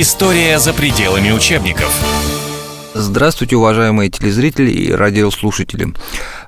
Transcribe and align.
История 0.00 0.60
за 0.60 0.72
пределами 0.72 1.32
учебников. 1.32 1.92
Здравствуйте, 2.94 3.56
уважаемые 3.56 4.08
телезрители 4.10 4.70
и 4.70 4.92
радиослушатели. 4.92 5.92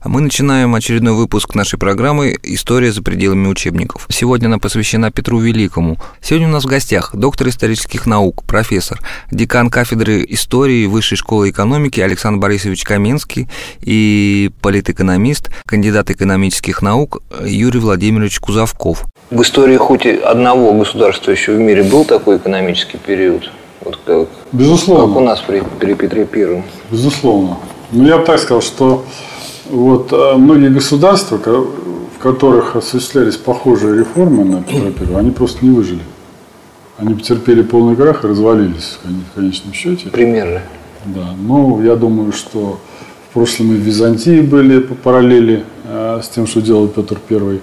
Мы 0.03 0.23
начинаем 0.23 0.75
очередной 0.75 1.13
выпуск 1.13 1.55
нашей 1.55 1.79
программы 1.79 2.35
«История 2.43 2.91
за 2.91 3.03
пределами 3.03 3.49
учебников». 3.49 4.07
Сегодня 4.09 4.47
она 4.47 4.59
посвящена 4.59 5.11
Петру 5.11 5.39
Великому. 5.41 5.99
Сегодня 6.23 6.49
у 6.49 6.51
нас 6.51 6.65
в 6.65 6.69
гостях 6.69 7.15
доктор 7.15 7.49
исторических 7.49 8.07
наук, 8.07 8.43
профессор, 8.45 8.99
декан 9.31 9.69
кафедры 9.69 10.25
истории 10.27 10.87
Высшей 10.87 11.19
школы 11.19 11.51
экономики 11.51 12.01
Александр 12.01 12.41
Борисович 12.41 12.83
Каменский 12.85 13.47
и 13.83 14.51
политэкономист, 14.63 15.51
кандидат 15.67 16.11
экономических 16.11 16.81
наук 16.81 17.23
Юрий 17.45 17.81
Владимирович 17.81 18.41
Кузовков. 18.41 19.05
В 19.31 19.43
истории 19.43 19.77
хоть 19.77 20.07
одного 20.07 20.73
государства 20.73 21.31
еще 21.31 21.53
в 21.53 21.59
мире 21.59 21.83
был 21.83 22.07
такой 22.07 22.39
экономический 22.39 22.97
период? 22.97 23.51
Вот 23.83 23.99
как, 24.07 24.29
Безусловно. 24.53 25.09
Как 25.09 25.17
у 25.17 25.21
нас 25.21 25.41
при, 25.41 25.63
при 25.79 25.93
Петре 25.93 26.25
Первом. 26.25 26.65
Безусловно. 26.91 27.59
Ну, 27.93 28.07
я 28.07 28.17
бы 28.17 28.25
так 28.25 28.39
сказал, 28.39 28.63
что 28.63 29.05
вот 29.71 30.13
э, 30.13 30.35
многие 30.37 30.71
государства, 30.71 31.37
в 31.37 32.19
которых 32.19 32.77
осуществлялись 32.77 33.37
похожие 33.37 33.99
реформы 33.99 34.45
на 34.45 34.63
Петра 34.63 34.91
Первого, 34.99 35.21
они 35.21 35.31
просто 35.31 35.65
не 35.65 35.71
выжили. 35.71 36.01
Они 36.99 37.15
потерпели 37.15 37.63
полный 37.63 37.97
крах 37.97 38.25
и 38.25 38.29
развалились 38.29 38.99
в 39.05 39.35
конечном 39.35 39.73
счете. 39.73 40.09
Примеры. 40.11 40.63
Да. 41.07 41.35
Ну, 41.41 41.83
я 41.83 41.97
думаю, 41.97 42.33
что 42.33 42.79
в 43.31 43.35
прошлом 43.35 43.73
и 43.73 43.77
в 43.77 43.81
Византии 43.81 44.41
были 44.41 44.81
по 44.81 44.95
параллели 44.95 45.65
э, 45.85 46.21
с 46.23 46.29
тем, 46.29 46.47
что 46.47 46.61
делал 46.61 46.89
Петр 46.89 47.19
Первый. 47.27 47.61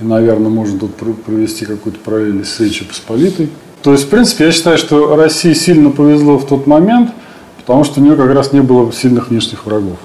И, 0.00 0.04
наверное, 0.04 0.50
можно 0.50 0.78
тут 0.78 0.94
провести 0.94 1.64
какую-то 1.64 1.98
параллель 1.98 2.44
с 2.44 2.60
Речью 2.60 2.86
Посполитой. 2.86 3.48
То 3.82 3.92
есть, 3.92 4.04
в 4.04 4.08
принципе, 4.08 4.44
я 4.44 4.52
считаю, 4.52 4.78
что 4.78 5.16
России 5.16 5.54
сильно 5.54 5.90
повезло 5.90 6.38
в 6.38 6.46
тот 6.46 6.68
момент, 6.68 7.10
потому 7.56 7.82
что 7.82 8.00
у 8.00 8.04
нее 8.04 8.14
как 8.14 8.32
раз 8.32 8.52
не 8.52 8.60
было 8.60 8.92
сильных 8.92 9.30
внешних 9.30 9.66
врагов 9.66 9.98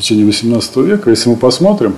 течение 0.00 0.26
18 0.26 0.76
века. 0.78 1.10
Если 1.10 1.28
мы 1.28 1.36
посмотрим, 1.36 1.94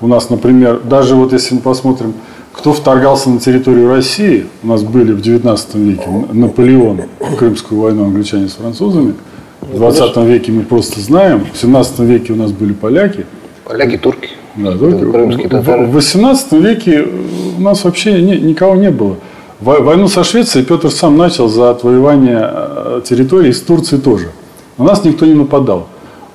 у 0.00 0.06
нас, 0.06 0.30
например, 0.30 0.80
даже 0.84 1.14
вот 1.14 1.32
если 1.32 1.54
мы 1.54 1.60
посмотрим, 1.60 2.14
кто 2.52 2.72
вторгался 2.72 3.30
на 3.30 3.40
территорию 3.40 3.88
России, 3.88 4.46
у 4.62 4.68
нас 4.68 4.82
были 4.82 5.12
в 5.12 5.20
19 5.20 5.74
веке 5.76 6.08
Наполеон, 6.32 7.02
Крымскую 7.38 7.80
войну 7.80 8.04
англичане 8.04 8.48
с 8.48 8.54
французами, 8.54 9.14
в 9.60 9.76
20 9.76 10.16
веке 10.18 10.52
мы 10.52 10.62
просто 10.62 11.00
знаем, 11.00 11.46
в 11.52 11.58
17 11.58 11.98
веке 12.00 12.32
у 12.32 12.36
нас 12.36 12.52
были 12.52 12.72
поляки. 12.72 13.26
Поляки, 13.64 13.98
турки. 13.98 14.30
Да, 14.56 14.76
турки. 14.76 15.10
Крымские 15.10 15.48
татары. 15.48 15.86
В 15.86 15.92
18 15.92 16.52
веке 16.52 17.06
у 17.58 17.60
нас 17.60 17.84
вообще 17.84 18.20
никого 18.22 18.76
не 18.76 18.90
было. 18.90 19.16
Войну 19.60 20.08
со 20.08 20.22
Швецией 20.22 20.64
Петр 20.64 20.90
сам 20.90 21.16
начал 21.16 21.48
за 21.48 21.70
отвоевание 21.70 22.40
э, 22.42 23.00
территории 23.04 23.52
с 23.52 23.60
Турции 23.60 23.96
тоже. 23.96 24.28
На 24.76 24.84
нас 24.84 25.02
никто 25.04 25.24
не 25.24 25.32
нападал. 25.32 25.88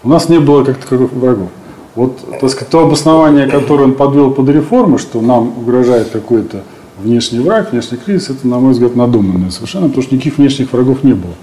У 0.04 0.10
нас 0.10 0.30
не 0.30 0.40
было 0.40 0.64
как 0.64 0.78
таковых 0.78 1.14
врагов. 1.14 1.50
Вот 1.96 2.18
так 2.40 2.50
сказать, 2.50 2.70
то 2.70 2.80
обоснование, 2.80 3.48
которое 3.48 3.84
он 3.84 3.94
подвел 3.94 4.32
под 4.32 4.50
реформы, 4.50 4.98
что 4.98 5.22
нам 5.22 5.50
угрожает 5.58 6.10
какой-то 6.10 6.64
внешний 6.98 7.40
враг, 7.40 7.72
внешний 7.72 7.98
кризис, 7.98 8.30
это, 8.30 8.48
на 8.48 8.60
мой 8.60 8.72
взгляд, 8.72 8.96
надуманное 8.96 9.52
совершенно, 9.52 9.88
потому 9.88 10.04
что 10.04 10.16
никаких 10.16 10.38
внешних 10.38 10.72
врагов 10.72 11.04
не 11.04 11.14
было. 11.14 11.34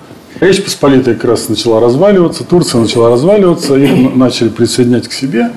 Речь 0.40 0.62
Посполитая 0.62 1.14
как 1.14 1.24
раз 1.24 1.48
начала 1.48 1.80
разваливаться, 1.80 2.44
Турция 2.44 2.80
начала 2.80 3.10
разваливаться, 3.10 3.76
их 3.76 4.14
начали 4.14 4.48
присоединять 4.48 5.08
к 5.08 5.12
себе. 5.12 5.50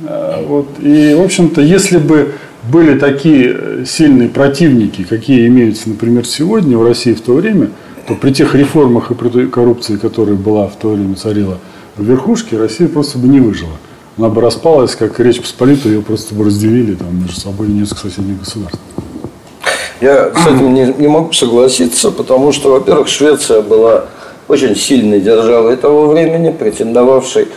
Э, 0.00 0.44
вот. 0.46 0.68
И, 0.80 1.14
в 1.14 1.22
общем-то, 1.22 1.60
если 1.60 1.98
бы 1.98 2.32
были 2.70 2.98
такие 2.98 3.54
э, 3.54 3.84
сильные 3.86 4.28
противники, 4.28 5.02
какие 5.02 5.46
имеются, 5.48 5.88
например, 5.88 6.24
сегодня 6.26 6.78
в 6.78 6.86
России 6.86 7.14
в 7.14 7.20
то 7.20 7.34
время, 7.34 7.70
то 8.06 8.14
при 8.14 8.32
тех 8.32 8.54
реформах 8.54 9.10
и 9.10 9.14
при 9.14 9.28
той 9.28 9.48
коррупции, 9.48 9.96
которая 9.96 10.36
была 10.36 10.68
в 10.68 10.76
то 10.76 10.90
время 10.90 11.16
царила 11.16 11.58
в 11.96 12.02
верхушке, 12.02 12.56
Россия 12.56 12.88
просто 12.88 13.18
бы 13.18 13.28
не 13.28 13.40
выжила. 13.40 13.72
Она 14.18 14.28
бы 14.28 14.40
распалась, 14.40 14.94
как 14.94 15.18
Речь 15.20 15.40
Посполитая, 15.40 15.94
ее 15.94 16.02
просто 16.02 16.34
бы 16.34 16.44
разделили 16.44 16.94
там, 16.94 17.18
между 17.20 17.40
собой 17.40 17.68
несколько 17.68 18.08
соседних 18.08 18.40
государств. 18.40 18.78
Я 20.00 20.32
с 20.34 20.46
этим 20.46 20.74
не, 20.74 20.86
не 20.98 21.08
могу 21.08 21.32
согласиться, 21.32 22.10
потому 22.10 22.52
что, 22.52 22.72
во-первых, 22.72 23.08
Швеция 23.08 23.62
была 23.62 24.06
очень 24.48 24.74
сильной 24.74 25.20
державой 25.20 25.76
того 25.76 26.08
времени, 26.08 26.50
претендовавшей, 26.50 27.48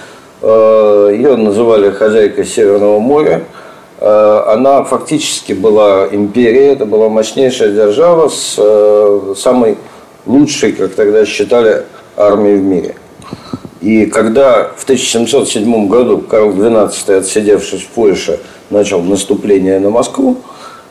э, 0.41 1.11
ее 1.13 1.35
называли 1.35 1.89
хозяйкой 1.89 2.45
Северного 2.45 2.99
моря, 2.99 3.43
Э, 3.99 4.43
она 4.47 4.83
фактически 4.83 5.53
была 5.53 6.07
империей, 6.11 6.73
это 6.73 6.85
была 6.85 7.09
мощнейшая 7.09 7.71
держава 7.71 8.29
с 8.29 8.55
э, 8.57 9.33
самой 9.37 9.77
лучшей, 10.25 10.73
как 10.73 10.93
тогда 10.93 11.25
считали, 11.25 11.83
армией 12.17 12.57
в 12.57 12.63
мире. 12.63 12.95
И 13.85 14.07
когда 14.07 14.71
в 14.75 14.83
1707 14.83 15.87
году 15.87 16.17
Карл 16.17 16.51
XII, 16.51 17.19
отсидевшись 17.19 17.83
в 17.83 17.87
Польше, 17.87 18.39
начал 18.69 19.01
наступление 19.01 19.79
на 19.79 19.89
Москву, 19.91 20.37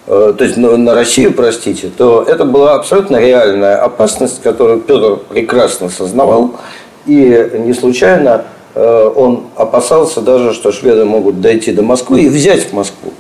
э, 0.06 0.32
то 0.38 0.44
есть 0.44 0.56
на 0.56 0.94
Россию, 0.94 1.34
простите, 1.34 1.91
то 1.97 2.25
это 2.27 2.44
была 2.44 2.75
абсолютно 2.75 3.16
реальная 3.16 3.77
опасность, 3.77 4.41
которую 4.43 4.81
Петр 4.81 5.19
прекрасно 5.28 5.91
сознавал. 5.91 6.53
И 7.06 7.50
не 7.59 7.75
случайно 7.75 8.44
Э, 8.75 9.11
он 9.15 9.44
опасался 9.56 10.21
даже, 10.21 10.53
что 10.53 10.72
шведы 10.72 11.05
могут 11.05 11.41
дойти 11.41 11.72
до 11.72 11.82
Москвы 11.82 12.22
и 12.22 12.28
взять 12.28 12.72
Москву. 12.72 13.12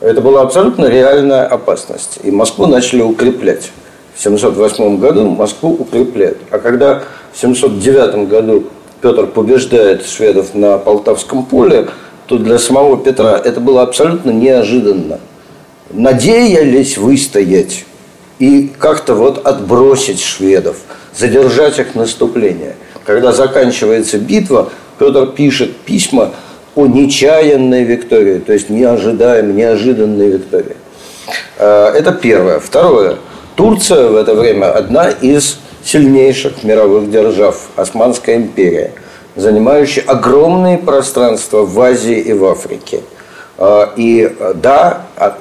Это 0.00 0.20
была 0.22 0.42
абсолютно 0.42 0.86
реальная 0.86 1.46
опасность. 1.46 2.18
И 2.22 2.30
Москву 2.30 2.66
начали 2.66 3.02
укреплять. 3.02 3.70
В 4.14 4.22
708 4.22 4.98
году 4.98 5.28
Москву 5.28 5.76
укрепляют. 5.78 6.38
А 6.50 6.58
когда 6.58 7.02
в 7.32 7.38
709 7.38 8.28
году 8.28 8.64
Петр 9.00 9.26
побеждает 9.26 10.06
шведов 10.06 10.54
на 10.54 10.78
Полтавском 10.78 11.44
поле, 11.44 11.88
то 12.26 12.38
для 12.38 12.58
самого 12.58 12.96
Петра 12.96 13.40
это 13.42 13.60
было 13.60 13.82
абсолютно 13.82 14.30
неожиданно. 14.30 15.20
Надеялись 15.90 16.98
выстоять 16.98 17.84
и 18.38 18.70
как-то 18.78 19.14
вот 19.14 19.46
отбросить 19.46 20.20
шведов, 20.20 20.76
задержать 21.14 21.78
их 21.78 21.94
наступление– 21.94 22.76
когда 23.10 23.32
заканчивается 23.32 24.18
битва, 24.18 24.70
Петр 24.98 25.26
пишет 25.26 25.76
письма 25.78 26.30
о 26.74 26.86
нечаянной 26.86 27.84
виктории, 27.84 28.38
то 28.38 28.52
есть 28.52 28.70
не 28.70 28.84
ожидаем 28.84 29.56
неожиданной 29.56 30.28
виктории. 30.28 30.76
Э, 31.58 31.86
это 31.88 32.12
первое. 32.12 32.60
Второе. 32.60 33.16
Турция 33.56 34.08
в 34.08 34.16
это 34.16 34.34
время 34.34 34.72
одна 34.72 35.08
из 35.08 35.58
сильнейших 35.84 36.62
мировых 36.62 37.10
держав, 37.10 37.68
Османская 37.76 38.36
империя, 38.36 38.92
занимающая 39.36 40.02
огромные 40.04 40.78
пространства 40.78 41.64
в 41.64 41.80
Азии 41.80 42.18
и 42.18 42.32
в 42.32 42.44
Африке. 42.44 43.00
Э, 43.58 43.86
и 43.96 44.30
да, 44.56 45.06
а, 45.16 45.36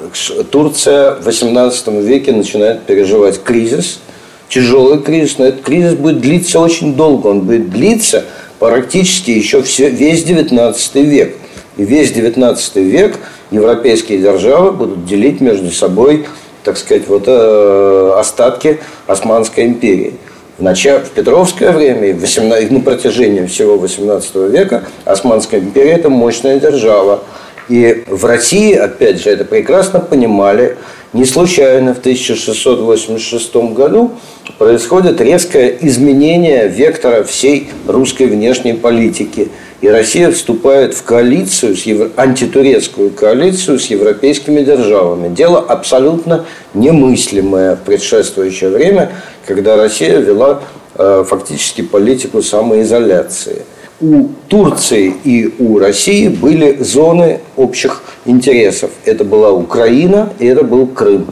Турция 0.52 1.16
в 1.16 1.28
XVIII 1.28 2.02
веке 2.02 2.32
начинает 2.32 2.84
переживать 2.84 3.44
кризис– 3.44 4.00
тяжелый 4.50 5.00
кризис, 5.00 5.38
но 5.38 5.46
этот 5.46 5.62
кризис 5.62 5.94
будет 5.94 6.20
длиться 6.20 6.60
очень 6.60 6.96
долго. 6.96 7.28
Он 7.28 7.42
будет 7.42 7.70
длиться 7.70 8.26
практически 8.58 9.32
еще 9.32 9.62
все, 9.62 9.90
весь 9.90 10.24
19 10.24 10.96
век. 10.96 11.36
И 11.78 11.86
весь 11.86 12.12
19 12.12 12.76
век 12.78 13.18
европейские 13.52 14.20
державы 14.20 14.72
будут 14.74 15.06
делить 15.06 15.40
между 15.40 15.72
собой, 15.72 16.26
так 16.64 16.78
сказать, 16.78 17.08
вот 17.08 17.24
э, 17.28 18.14
остатки 18.18 18.80
Османской 19.08 19.66
империи. 19.66 20.16
В, 20.59 20.62
начале, 20.62 21.00
в 21.00 21.12
Петровское 21.12 21.72
время, 21.72 22.14
18, 22.14 22.70
на 22.70 22.81
протяжении 22.81 23.46
всего 23.46 23.78
18 23.78 24.36
века, 24.52 24.84
Османская 25.06 25.62
империя– 25.62 25.92
это 25.94 26.09
мощная 26.09 26.59
держава. 26.59 27.24
И 27.70 28.03
в 28.08 28.25
России, 28.25 28.74
опять 28.74 29.24
же, 29.24 29.30
это 29.30 29.46
прекрасно 29.46 30.02
понимали. 30.02 30.75
Не 31.14 31.24
случайно 31.24 31.94
в 31.94 32.00
1686 32.00 33.56
году 33.74 34.12
происходит 34.58 35.22
резкое 35.22 35.78
изменение 35.80 36.68
вектора 36.68 37.24
всей 37.24 37.69
русской 37.88 38.28
внешней 38.28 38.74
политики. 38.74 39.48
И 39.81 39.88
Россия 39.88 40.30
вступает 40.31 40.94
в 40.94 41.04
коалицию, 41.04 41.76
с 41.76 41.84
евро... 41.84 42.10
антитурецкую 42.18 43.12
коалицию 43.12 43.80
с 43.80 43.86
европейскими 43.86 44.62
державами. 44.62 45.34
Дело 45.34 45.60
абсолютно 45.60 46.46
немыслимое 46.74 47.76
в 47.76 47.80
предшествующее 47.80 48.70
время, 48.70 49.12
когда 49.46 49.78
Россия 49.78 50.20
вела 50.20 50.62
э, 50.96 51.24
фактически 51.28 51.81
политику 51.81 52.42
самоизоляции 52.42 53.64
у 54.02 54.30
Турции 54.48 55.14
и 55.24 55.54
у 55.60 55.78
России 55.78 56.30
были 56.30 56.82
зоны 56.82 57.42
общих 57.56 58.02
интересов. 58.25 58.92
Это 59.06 59.24
была 59.24 59.52
Украина 59.52 60.32
и 60.40 60.46
это 60.46 60.64
был 60.64 60.88
Крым. 60.88 61.28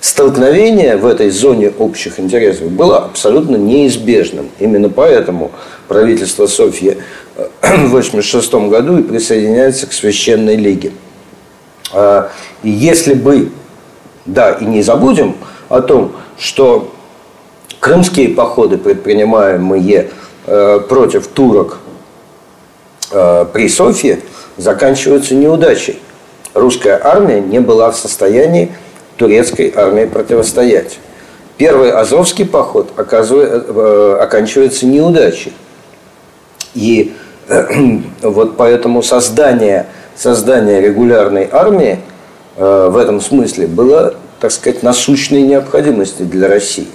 Столкновение 0.00 0.96
в 0.96 1.06
этой 1.06 1.30
зоне 1.30 1.72
общих 1.78 2.18
интересов 2.18 2.70
было 2.72 2.98
абсолютно 2.98 3.56
неизбежным. 3.56 4.50
Именно 4.58 4.88
поэтому 4.88 5.52
правительство 5.86 6.46
Софьи 6.46 6.98
1986 7.36 8.54
году 8.70 8.98
и 8.98 9.02
присоединяется 9.02 9.86
к 9.86 9.92
Священной 9.92 10.56
Лиге. 10.56 10.92
А, 11.92 12.30
и 12.62 12.70
если 12.70 13.14
бы, 13.14 13.50
да, 14.26 14.52
и 14.52 14.64
не 14.64 14.82
забудем 14.82 15.36
о 15.68 15.80
том, 15.80 16.12
что 16.38 16.92
Крымские 17.82 18.28
походы, 18.28 18.78
предпринимаемые 18.78 20.10
э, 20.46 20.80
против 20.88 21.26
турок 21.26 21.78
э, 23.10 23.44
при 23.52 23.68
Софье, 23.68 24.20
заканчиваются 24.56 25.34
неудачей. 25.34 26.00
Русская 26.54 27.00
армия 27.02 27.40
не 27.40 27.58
была 27.58 27.90
в 27.90 27.96
состоянии 27.96 28.72
турецкой 29.16 29.72
армии 29.74 30.04
противостоять. 30.04 31.00
Первый 31.56 31.90
Азовский 31.90 32.46
поход 32.46 32.92
оказывает, 32.94 33.68
оканчивается 34.20 34.86
неудачей. 34.86 35.52
И 36.74 37.12
вот 38.22 38.56
поэтому 38.56 39.02
создание, 39.02 39.86
создание 40.14 40.80
регулярной 40.80 41.48
армии 41.50 41.98
в 42.56 42.96
этом 42.96 43.20
смысле 43.20 43.66
было, 43.66 44.14
так 44.38 44.52
сказать, 44.52 44.82
насущной 44.82 45.42
необходимостью 45.42 46.26
для 46.26 46.48
России. 46.48 46.88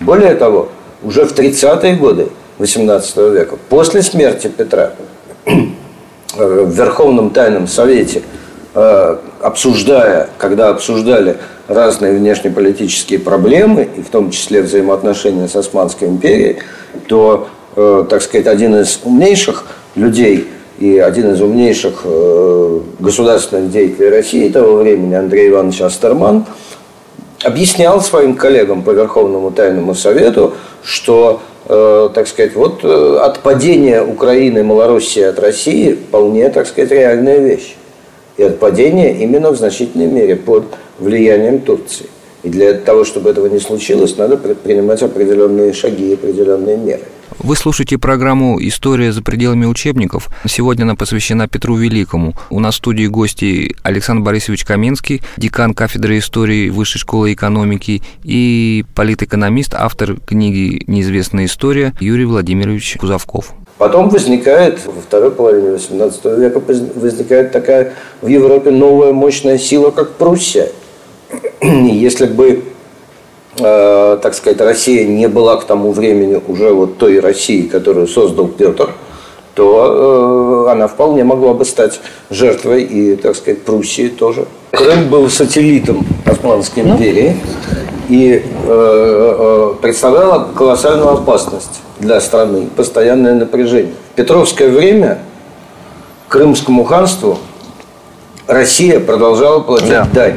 Более 0.00 0.34
того, 0.36 0.68
уже 1.02 1.24
в 1.24 1.34
30-е 1.34 1.96
годы 1.96 2.28
XVIII 2.58 3.32
века, 3.32 3.56
после 3.68 4.02
смерти 4.02 4.48
Петра, 4.48 4.92
в 6.36 6.70
Верховном 6.70 7.30
Тайном 7.30 7.66
Совете, 7.66 8.22
э, 8.74 9.16
обсуждая, 9.40 10.28
когда 10.38 10.68
обсуждали 10.68 11.38
разные 11.68 12.16
внешнеполитические 12.16 13.18
проблемы, 13.18 13.88
и 13.96 14.02
в 14.02 14.08
том 14.08 14.30
числе 14.30 14.62
взаимоотношения 14.62 15.48
с 15.48 15.56
Османской 15.56 16.08
империей, 16.08 16.58
то, 17.08 17.48
э, 17.76 18.04
так 18.08 18.22
сказать, 18.22 18.46
один 18.46 18.74
из 18.76 19.00
умнейших 19.04 19.64
людей 19.94 20.48
и 20.78 20.98
один 20.98 21.32
из 21.32 21.40
умнейших 21.40 22.02
э, 22.04 22.80
государственных 22.98 23.70
деятелей 23.70 24.08
России 24.10 24.48
того 24.48 24.76
времени, 24.76 25.14
Андрей 25.14 25.50
Иванович 25.50 25.82
Астерман, 25.82 26.46
объяснял 27.42 28.00
своим 28.00 28.36
коллегам 28.36 28.82
по 28.82 28.90
Верховному 28.90 29.50
Тайному 29.50 29.94
Совету, 29.94 30.54
что, 30.82 31.40
э, 31.68 32.08
так 32.14 32.28
сказать, 32.28 32.54
вот 32.54 32.84
от 32.84 33.40
падения 33.40 34.02
Украины 34.02 34.60
и 34.60 34.62
Малоруссии 34.62 35.22
от 35.22 35.38
России 35.38 35.94
вполне, 35.94 36.48
так 36.50 36.66
сказать, 36.66 36.90
реальная 36.90 37.38
вещь. 37.38 37.76
И 38.36 38.42
от 38.42 38.58
падения 38.58 39.12
именно 39.22 39.50
в 39.50 39.56
значительной 39.56 40.06
мере 40.06 40.36
под 40.36 40.64
влиянием 40.98 41.60
Турции. 41.60 42.06
И 42.42 42.48
для 42.48 42.74
того, 42.74 43.04
чтобы 43.04 43.30
этого 43.30 43.46
не 43.46 43.60
случилось, 43.60 44.16
надо 44.16 44.36
предпринимать 44.36 45.02
определенные 45.02 45.72
шаги, 45.72 46.14
определенные 46.14 46.76
меры. 46.76 47.02
Вы 47.38 47.56
слушаете 47.56 47.98
программу 47.98 48.58
«История 48.60 49.12
за 49.12 49.22
пределами 49.22 49.64
учебников». 49.64 50.28
Сегодня 50.46 50.84
она 50.84 50.94
посвящена 50.94 51.48
Петру 51.48 51.76
Великому. 51.76 52.34
У 52.50 52.60
нас 52.60 52.74
в 52.74 52.78
студии 52.78 53.06
гости 53.06 53.74
Александр 53.82 54.22
Борисович 54.22 54.64
Каменский, 54.64 55.22
декан 55.38 55.74
кафедры 55.74 56.18
истории 56.18 56.68
Высшей 56.68 57.00
школы 57.00 57.32
экономики 57.32 58.02
и 58.22 58.84
политэкономист, 58.94 59.74
автор 59.74 60.20
книги 60.20 60.84
«Неизвестная 60.86 61.46
история» 61.46 61.94
Юрий 62.00 62.26
Владимирович 62.26 62.96
Кузовков. 63.00 63.54
Потом 63.78 64.10
возникает, 64.10 64.84
во 64.86 65.00
второй 65.00 65.32
половине 65.32 65.76
XVIII 65.76 66.38
века 66.38 66.60
возникает 66.94 67.50
такая 67.50 67.94
в 68.20 68.28
Европе 68.28 68.70
новая 68.70 69.12
мощная 69.12 69.58
сила, 69.58 69.90
как 69.90 70.12
Пруссия. 70.12 70.68
Если 71.62 72.26
бы 72.26 72.62
Э, 73.58 74.18
так 74.22 74.34
сказать, 74.34 74.60
Россия 74.60 75.06
не 75.06 75.28
была 75.28 75.56
к 75.56 75.64
тому 75.64 75.92
времени 75.92 76.40
уже 76.48 76.72
вот 76.72 76.96
той 76.96 77.20
Россией, 77.20 77.68
которую 77.68 78.06
создал 78.06 78.48
Петр, 78.48 78.90
то 79.54 80.66
э, 80.66 80.72
она 80.72 80.88
вполне 80.88 81.22
могла 81.22 81.52
бы 81.52 81.66
стать 81.66 82.00
жертвой 82.30 82.82
и, 82.84 83.14
так 83.16 83.36
сказать, 83.36 83.62
Пруссии 83.62 84.08
тоже. 84.08 84.46
Крым 84.70 85.10
был 85.10 85.28
сателлитом 85.28 86.06
Османской 86.24 86.82
ну. 86.82 86.94
империи 86.94 87.36
и 88.08 88.42
э, 88.64 89.74
представляла 89.82 90.48
колоссальную 90.56 91.10
опасность 91.10 91.82
для 92.00 92.22
страны, 92.22 92.68
постоянное 92.74 93.34
напряжение. 93.34 93.92
В 94.12 94.16
Петровское 94.16 94.70
время 94.70 95.18
Крымскому 96.28 96.84
ханству 96.84 97.38
Россия 98.46 98.98
продолжала 98.98 99.60
платить 99.60 99.90
да. 99.90 100.08
дань. 100.10 100.36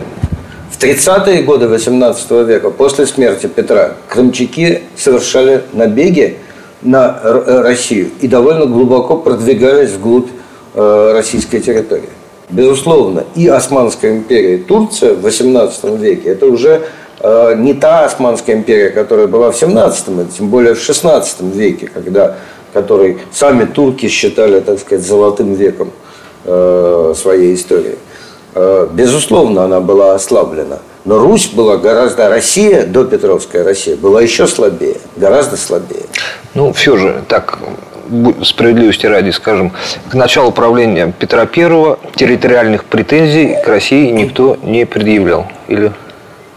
В 0.72 0.78
30-е 0.82 1.44
годы 1.44 1.66
XVIII 1.66 2.44
века, 2.44 2.72
после 2.72 3.06
смерти 3.06 3.48
Петра, 3.48 3.94
крымчаки 4.08 4.82
совершали 4.98 5.64
набеги 5.74 6.38
на 6.82 7.20
э, 7.24 7.62
Россию 7.62 8.10
и 8.22 8.28
довольно 8.28 8.66
глубоко 8.66 9.18
продвигались 9.18 9.92
вглубь 9.92 10.30
э, 10.74 11.12
российской 11.14 11.60
территории. 11.60 12.10
Безусловно, 12.50 13.26
и 13.36 13.48
Османская 13.48 14.12
империя, 14.12 14.56
и 14.56 14.58
Турция 14.58 15.14
в 15.14 15.26
XVIII 15.26 15.98
веке– 15.98 16.30
это 16.32 16.48
уже 16.48 16.82
э, 17.20 17.56
не 17.58 17.74
та 17.74 18.06
Османская 18.06 18.56
империя, 18.56 18.90
которая 18.90 19.28
была 19.28 19.52
в 19.52 19.62
XVII, 19.62 20.28
тем 20.36 20.50
более 20.50 20.74
в 20.74 20.80
XVI 20.80 21.24
веке, 21.54 21.90
когда, 21.94 22.38
который 22.74 23.20
сами 23.32 23.66
турки 23.66 24.08
считали, 24.08 24.60
так 24.62 24.80
сказать, 24.80 25.06
золотым 25.06 25.54
веком 25.54 25.92
своей 27.16 27.56
истории. 27.56 27.96
Э, 28.56 28.88
безусловно, 28.90 29.66
она 29.66 29.82
была 29.82 30.16
ослаблена. 30.16 30.80
Но 31.04 31.20
Русь 31.20 31.48
была 31.48 31.78
гораздо, 31.78 32.30
Россия, 32.30 32.86
до 32.86 33.04
Петровская 33.04 33.64
Россия, 33.64 33.96
была 33.96 34.22
еще 34.22 34.48
слабее, 34.48 34.96
гораздо 35.18 35.58
слабее. 35.58 36.06
Ну, 36.56 36.72
все 36.74 36.98
же, 36.98 37.22
так, 37.28 37.60
справедливости 38.44 39.06
ради, 39.06 39.32
скажем, 39.32 39.74
к 40.10 40.14
началу 40.14 40.52
правления 40.52 41.14
Петра 41.18 41.42
I 41.42 41.98
территориальных 42.16 42.86
претензий 42.86 43.56
к 43.64 43.68
России 43.68 44.10
никто 44.10 44.58
не 44.64 44.86
предъявлял. 44.86 45.48
Или 45.68 45.92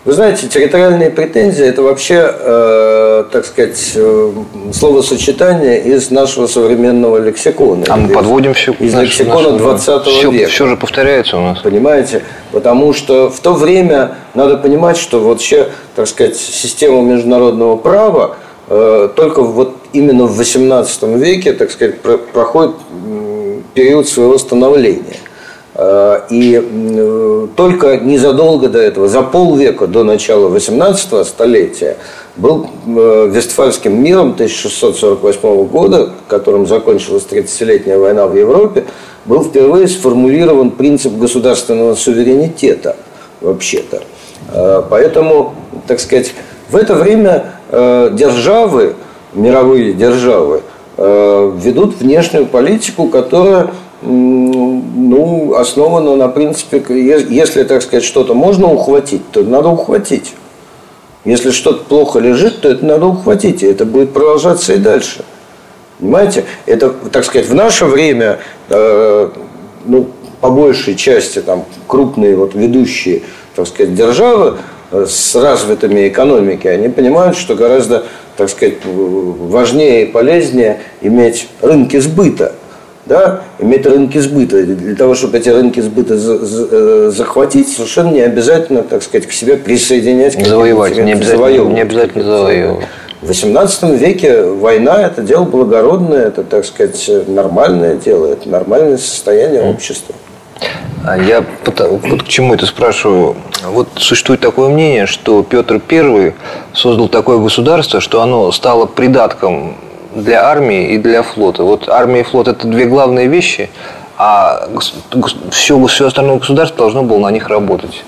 вы 0.08 0.14
знаете, 0.14 0.48
территориальные 0.48 1.10
претензии– 1.10 1.62
это 1.66 1.82
вообще, 1.82 2.34
э, 2.34 3.24
так 3.30 3.44
сказать, 3.44 3.92
э, 3.94 4.32
словосочетание 4.72 5.84
из 5.84 6.10
нашего 6.10 6.46
современного 6.46 7.18
лексикона. 7.18 7.84
А 7.90 7.96
мы 7.98 8.08
подводим 8.14 8.54
все 8.54 8.72
Из 8.72 8.94
лексикона 8.94 9.58
20 9.58 10.06
все, 10.06 10.30
века. 10.30 10.48
Все 10.48 10.66
же 10.66 10.78
повторяется 10.78 11.36
у 11.36 11.42
нас. 11.42 11.58
Понимаете? 11.58 12.22
Потому 12.52 12.94
что 12.94 13.28
в 13.28 13.38
то 13.40 13.52
время 13.52 14.14
надо 14.32 14.56
понимать, 14.56 14.96
что 14.96 15.20
вообще, 15.20 15.68
так 15.94 16.06
сказать, 16.06 16.36
система 16.38 17.02
международного 17.02 17.76
права 17.76 18.36
э, 18.70 19.10
только 19.14 19.42
вот 19.42 19.76
именно 19.92 20.24
в 20.24 20.38
18 20.38 21.02
веке, 21.18 21.52
так 21.52 21.70
сказать, 21.70 22.00
про, 22.00 22.16
проходит 22.16 22.76
период 23.74 24.08
своего 24.08 24.38
становления. 24.38 25.18
Э, 25.80 26.22
и 26.28 27.48
только 27.54 27.98
незадолго 27.98 28.68
до 28.68 28.80
этого, 28.80 29.06
за 29.06 29.22
полвека 29.22 29.86
до 29.86 30.02
начала 30.02 30.48
18 30.48 31.24
столетия, 31.24 31.96
был 32.34 32.68
э, 32.84 33.30
Вестфальским 33.32 34.02
миром 34.02 34.32
1648 34.32 35.66
года, 35.66 36.10
которым 36.26 36.66
закончилась 36.66 37.24
30-летняя 37.30 37.96
война 37.96 38.26
в 38.26 38.36
Европе, 38.36 38.86
был 39.24 39.44
впервые 39.44 39.86
сформулирован 39.86 40.72
принцип 40.72 41.12
государственного 41.12 41.94
суверенитета 41.94 42.96
вообще-то. 43.40 44.02
Э, 44.52 44.82
поэтому, 44.90 45.54
так 45.86 46.00
сказать, 46.00 46.34
в 46.70 46.76
это 46.76 46.94
время 46.96 47.52
державы, 47.70 48.94
мировые 49.34 49.92
державы, 49.92 50.62
ведут 50.96 52.00
внешнюю 52.00 52.46
политику, 52.46 53.08
которая 53.08 53.70
ну, 54.00 55.54
основано 55.54 56.16
на 56.16 56.28
принципе, 56.28 56.82
если, 57.28 57.64
так 57.64 57.82
сказать, 57.82 58.04
что-то 58.04 58.34
можно 58.34 58.68
ухватить, 58.68 59.22
то 59.32 59.42
надо 59.42 59.68
ухватить. 59.68 60.34
Если 61.24 61.50
что-то 61.50 61.84
плохо 61.84 62.20
лежит, 62.20 62.60
то 62.60 62.68
это 62.68 62.84
надо 62.84 63.06
ухватить, 63.06 63.62
и 63.62 63.66
это 63.66 63.84
будет 63.84 64.12
продолжаться 64.12 64.72
и 64.74 64.78
дальше. 64.78 65.24
Понимаете? 65.98 66.44
Это, 66.66 66.90
так 66.90 67.24
сказать, 67.24 67.48
в 67.48 67.54
наше 67.54 67.86
время, 67.86 68.38
э, 68.68 69.30
ну, 69.84 70.06
по 70.40 70.50
большей 70.50 70.94
части, 70.94 71.40
там, 71.40 71.64
крупные 71.88 72.36
вот 72.36 72.54
ведущие, 72.54 73.22
так 73.56 73.66
сказать, 73.66 73.96
державы 73.96 74.58
э, 74.92 75.06
с 75.08 75.34
развитыми 75.34 76.06
экономикой, 76.08 76.74
они 76.74 76.88
понимают, 76.88 77.36
что 77.36 77.56
гораздо, 77.56 78.04
так 78.36 78.48
сказать, 78.48 78.76
важнее 78.84 80.04
и 80.04 80.06
полезнее 80.06 80.82
иметь 81.00 81.48
рынки 81.60 81.98
сбыта– 81.98 82.54
да, 83.08 83.42
иметь 83.58 83.86
рынки 83.86 84.18
сбыта. 84.18 84.62
Для 84.62 84.94
того, 84.94 85.14
чтобы 85.14 85.38
эти 85.38 85.48
рынки 85.48 85.80
сбыта 85.80 86.14
э, 86.16 87.10
захватить, 87.14 87.68
совершенно 87.68 88.10
не 88.10 88.20
обязательно, 88.20 88.82
так 88.82 89.02
сказать, 89.02 89.26
к 89.26 89.32
себе 89.32 89.56
присоединять. 89.56 90.34
Завоевать, 90.46 90.96
не 90.96 91.12
обязательно, 91.12 91.68
не 91.72 91.80
обязательно 91.80 92.24
завоевывать. 92.24 92.86
В 93.20 93.30
XVIII 93.30 93.96
веке 93.96 94.44
война– 94.44 95.02
это 95.06 95.22
дело 95.22 95.42
благородное, 95.42 96.26
это, 96.26 96.44
так 96.44 96.64
сказать, 96.64 97.10
нормальное 97.26 97.96
дело, 97.96 98.26
это 98.26 98.48
нормальное 98.48 98.96
состояние 98.96 99.62
общества. 99.62 100.14
А 101.04 101.16
я 101.16 101.44
вот 101.64 102.22
к 102.22 102.28
чему 102.28 102.54
это 102.54 102.66
спрашиваю. 102.66 103.36
Вот 103.64 103.88
существует 103.96 104.40
такое 104.40 104.68
мнение, 104.68 105.06
что 105.06 105.42
Петр 105.42 105.80
I 105.90 106.34
создал 106.74 107.08
такое 107.08 107.38
государство, 107.38 108.00
что 108.00 108.22
оно 108.22 108.52
стало 108.52 108.86
придатком 108.86 109.76
для 110.14 110.44
армии 110.44 110.94
и 110.94 110.98
для 110.98 111.22
флота. 111.22 111.62
Вот 111.62 111.88
армия 111.88 112.20
и 112.20 112.24
флот– 112.24 112.48
это 112.48 112.66
две 112.66 112.86
главные 112.86 113.28
вещи, 113.28 113.70
а 114.16 114.68
все, 115.50 115.86
все 115.86 116.06
остальное 116.06 116.38
государство 116.38 116.78
должно 116.78 117.02
было 117.02 117.18
на 117.18 117.30
них 117.30 117.48
работать. 117.48 118.04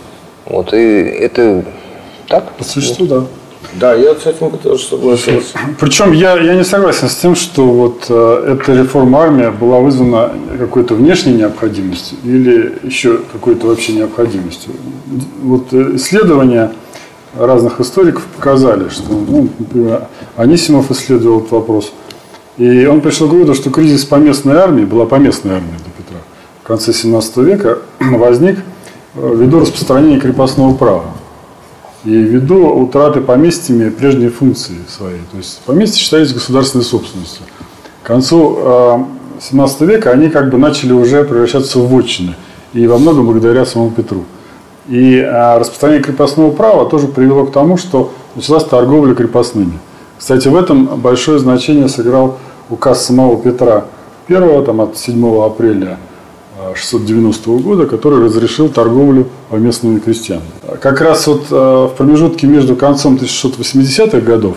Вот, 0.46 0.74
и 0.74 0.76
это 0.76 1.64
так? 2.28 2.44
По 2.52 2.64
существу, 2.64 3.06
да. 3.06 3.24
Да, 3.74 3.94
я 3.94 4.14
с 4.14 4.26
этим 4.26 4.50
тоже 4.58 4.84
согласился. 4.84 5.58
Причем 5.78 6.12
я, 6.12 6.38
я 6.38 6.54
не 6.54 6.64
согласен 6.64 7.08
с 7.08 7.16
тем, 7.16 7.36
что 7.36 7.64
вот 7.64 8.06
э, 8.08 8.56
эта 8.56 8.72
реформа 8.72 9.22
армии 9.22 9.48
была 9.48 9.78
вызвана 9.78 10.32
какой-то 10.58 10.94
внешней 10.94 11.34
необходимостью 11.34 12.18
или 12.24 12.78
еще 12.82 13.18
какой-то 13.32 13.68
вообще 13.68 13.92
необходимостью. 13.92 14.72
Вот 15.42 15.72
э, 15.72 15.92
исследования 15.94 16.72
разных 17.36 17.80
историков 17.80 18.24
показали, 18.36 18.88
что, 18.88 19.12
ну, 19.12 19.48
например, 19.58 20.08
Анисимов 20.36 20.90
исследовал 20.90 21.40
этот 21.40 21.52
вопрос, 21.52 21.92
и 22.56 22.86
он 22.86 23.00
пришел 23.00 23.28
к 23.28 23.32
выводу, 23.32 23.54
что 23.54 23.70
кризис 23.70 24.04
поместной 24.04 24.56
армии, 24.56 24.84
была 24.84 25.06
поместная 25.06 25.56
армия 25.56 25.78
до 25.78 25.90
Петра, 26.02 26.18
в 26.62 26.66
конце 26.66 26.92
17 26.92 27.36
века 27.38 27.78
возник 28.00 28.58
э, 29.14 29.34
ввиду 29.34 29.60
распространения 29.60 30.20
крепостного 30.20 30.74
права 30.74 31.04
и 32.04 32.10
ввиду 32.10 32.66
утраты 32.68 33.20
поместьями 33.20 33.90
прежней 33.90 34.28
функции 34.28 34.76
своей. 34.88 35.20
То 35.30 35.36
есть 35.36 35.60
поместья 35.66 35.98
считались 35.98 36.32
государственной 36.32 36.84
собственностью. 36.84 37.42
К 38.02 38.06
концу 38.06 39.06
17 39.40 39.80
века 39.82 40.10
они 40.10 40.30
как 40.30 40.50
бы 40.50 40.58
начали 40.58 40.92
уже 40.92 41.24
превращаться 41.24 41.78
в 41.78 41.88
вотчины. 41.88 42.34
И 42.72 42.86
во 42.86 42.98
многом 42.98 43.26
благодаря 43.26 43.66
самому 43.66 43.90
Петру. 43.90 44.24
И 44.88 45.20
распространение 45.20 46.02
крепостного 46.02 46.50
права 46.50 46.88
тоже 46.88 47.06
привело 47.08 47.46
к 47.46 47.52
тому, 47.52 47.76
что 47.76 48.12
началась 48.34 48.64
торговля 48.64 49.14
крепостными. 49.14 49.78
Кстати, 50.18 50.48
в 50.48 50.56
этом 50.56 50.86
большое 51.00 51.38
значение 51.38 51.88
сыграл 51.88 52.38
указ 52.68 53.04
самого 53.04 53.40
Петра 53.40 53.86
I 54.28 54.64
там, 54.64 54.80
от 54.80 54.96
7 54.96 55.44
апреля 55.44 55.98
690 56.74 57.50
года, 57.62 57.86
который 57.86 58.24
разрешил 58.24 58.68
торговлю 58.68 59.28
поместными 59.48 59.98
крестьянами. 59.98 60.50
Как 60.80 61.00
раз 61.00 61.26
вот 61.26 61.46
э, 61.50 61.54
в 61.54 61.94
промежутке 61.96 62.46
между 62.46 62.76
концом 62.76 63.16
1680-х 63.16 64.20
годов 64.20 64.56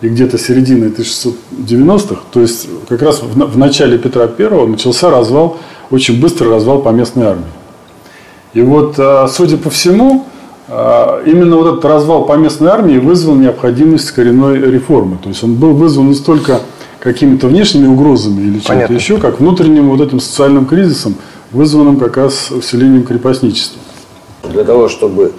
и 0.00 0.08
где-то 0.08 0.38
серединой 0.38 0.88
1690-х, 0.88 2.22
то 2.32 2.40
есть 2.40 2.68
как 2.88 3.02
раз 3.02 3.22
в 3.22 3.58
начале 3.58 3.98
Петра 3.98 4.28
I 4.38 4.66
начался 4.66 5.10
развал, 5.10 5.58
очень 5.90 6.20
быстрый 6.20 6.48
развал 6.48 6.82
поместной 6.82 7.26
армии. 7.26 7.44
И 8.54 8.62
вот, 8.62 8.94
э, 8.98 9.26
судя 9.28 9.56
по 9.56 9.68
всему, 9.68 10.24
э, 10.68 11.22
именно 11.26 11.56
вот 11.56 11.66
этот 11.66 11.84
развал 11.84 12.24
поместной 12.24 12.70
армии 12.70 12.98
вызвал 12.98 13.34
необходимость 13.34 14.12
коренной 14.12 14.58
реформы. 14.58 15.18
То 15.22 15.28
есть 15.28 15.42
он 15.42 15.54
был 15.54 15.74
вызван 15.74 16.08
не 16.08 16.14
столько 16.14 16.60
какими-то 17.00 17.48
внешними 17.48 17.86
угрозами 17.86 18.40
или 18.40 18.60
чем-то 18.60 18.92
еще, 18.92 19.18
как 19.18 19.40
внутренним 19.40 19.90
вот 19.90 20.00
этим 20.00 20.20
социальным 20.20 20.66
кризисом, 20.66 21.16
вызванным 21.50 21.98
как 21.98 22.16
раз 22.16 22.50
усилением 22.50 23.04
крепостничества. 23.04 23.80
Для 24.44 24.64
того, 24.64 24.88
чтобы 24.88 25.32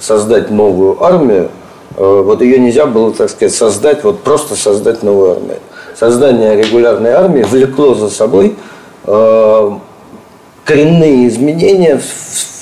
создать 0.00 0.50
новую 0.50 1.02
армию, 1.04 1.50
э, 1.96 2.22
вот 2.24 2.40
ее 2.40 2.58
нельзя 2.58 2.86
было, 2.86 3.12
так 3.12 3.30
сказать, 3.30 3.54
создать, 3.54 4.02
вот 4.02 4.20
просто 4.20 4.56
создать 4.56 5.02
новую 5.02 5.32
армию. 5.32 5.58
Создание 5.94 6.56
регулярной 6.56 7.10
армии 7.10 7.42
влекло 7.42 7.94
за 7.94 8.08
собой 8.08 8.56
э, 9.04 9.70
коренные 10.64 11.28
изменения 11.28 12.00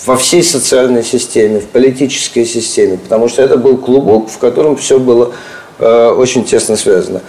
во 0.06 0.16
всей 0.16 0.42
социальной 0.42 1.02
системе, 1.02 1.60
в 1.60 1.66
политической 1.66 2.44
системе, 2.44 2.98
потому 2.98 3.28
что 3.28 3.42
это 3.42 3.56
был 3.56 3.76
клубок, 3.76 4.28
в 4.28 4.38
котором 4.38 4.76
все 4.76 4.98
было 4.98 5.32
э, 5.78 6.08
очень 6.10 6.44
тесно 6.44 6.76
связано. 6.76 7.20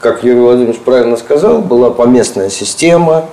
Как 0.00 0.22
Юрий 0.22 0.40
Владимирович 0.40 0.78
правильно 0.80 1.16
сказал, 1.16 1.60
была 1.60 1.90
поместная 1.90 2.50
система, 2.50 3.26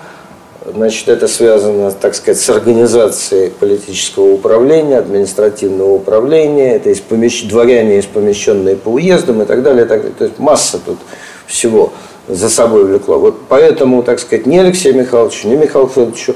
Значит, 0.74 1.10
это 1.10 1.28
связано, 1.28 1.92
так 1.92 2.16
сказать, 2.16 2.42
с 2.42 2.50
организацией 2.50 3.52
политического 3.52 4.34
управления, 4.34 4.98
административного 4.98 5.92
управления, 5.92 6.78
это 6.78 6.90
из 6.90 7.02
помещ... 7.02 7.44
дворяне, 7.44 8.00
из 8.00 8.06
помещенные 8.06 8.76
по 8.76 8.90
уездам 8.90 9.44
и 9.44 9.46
так 9.46 9.62
далее, 9.62 9.86
и 9.86 9.88
так 9.88 10.00
далее. 10.00 10.16
То 10.18 10.24
есть 10.24 10.40
масса 10.40 10.80
тут 10.84 10.98
всего 11.46 11.94
за 12.28 12.50
собой 12.50 12.86
влекло. 12.86 13.20
Вот 13.20 13.42
поэтому, 13.48 14.02
так 14.02 14.20
сказать, 14.20 14.48
ни 14.48 14.58
Алексею 14.58 14.96
Михайловичу, 14.96 15.48
ни 15.48 15.56
Михаилу 15.56 15.88
Федоровичу 15.88 16.36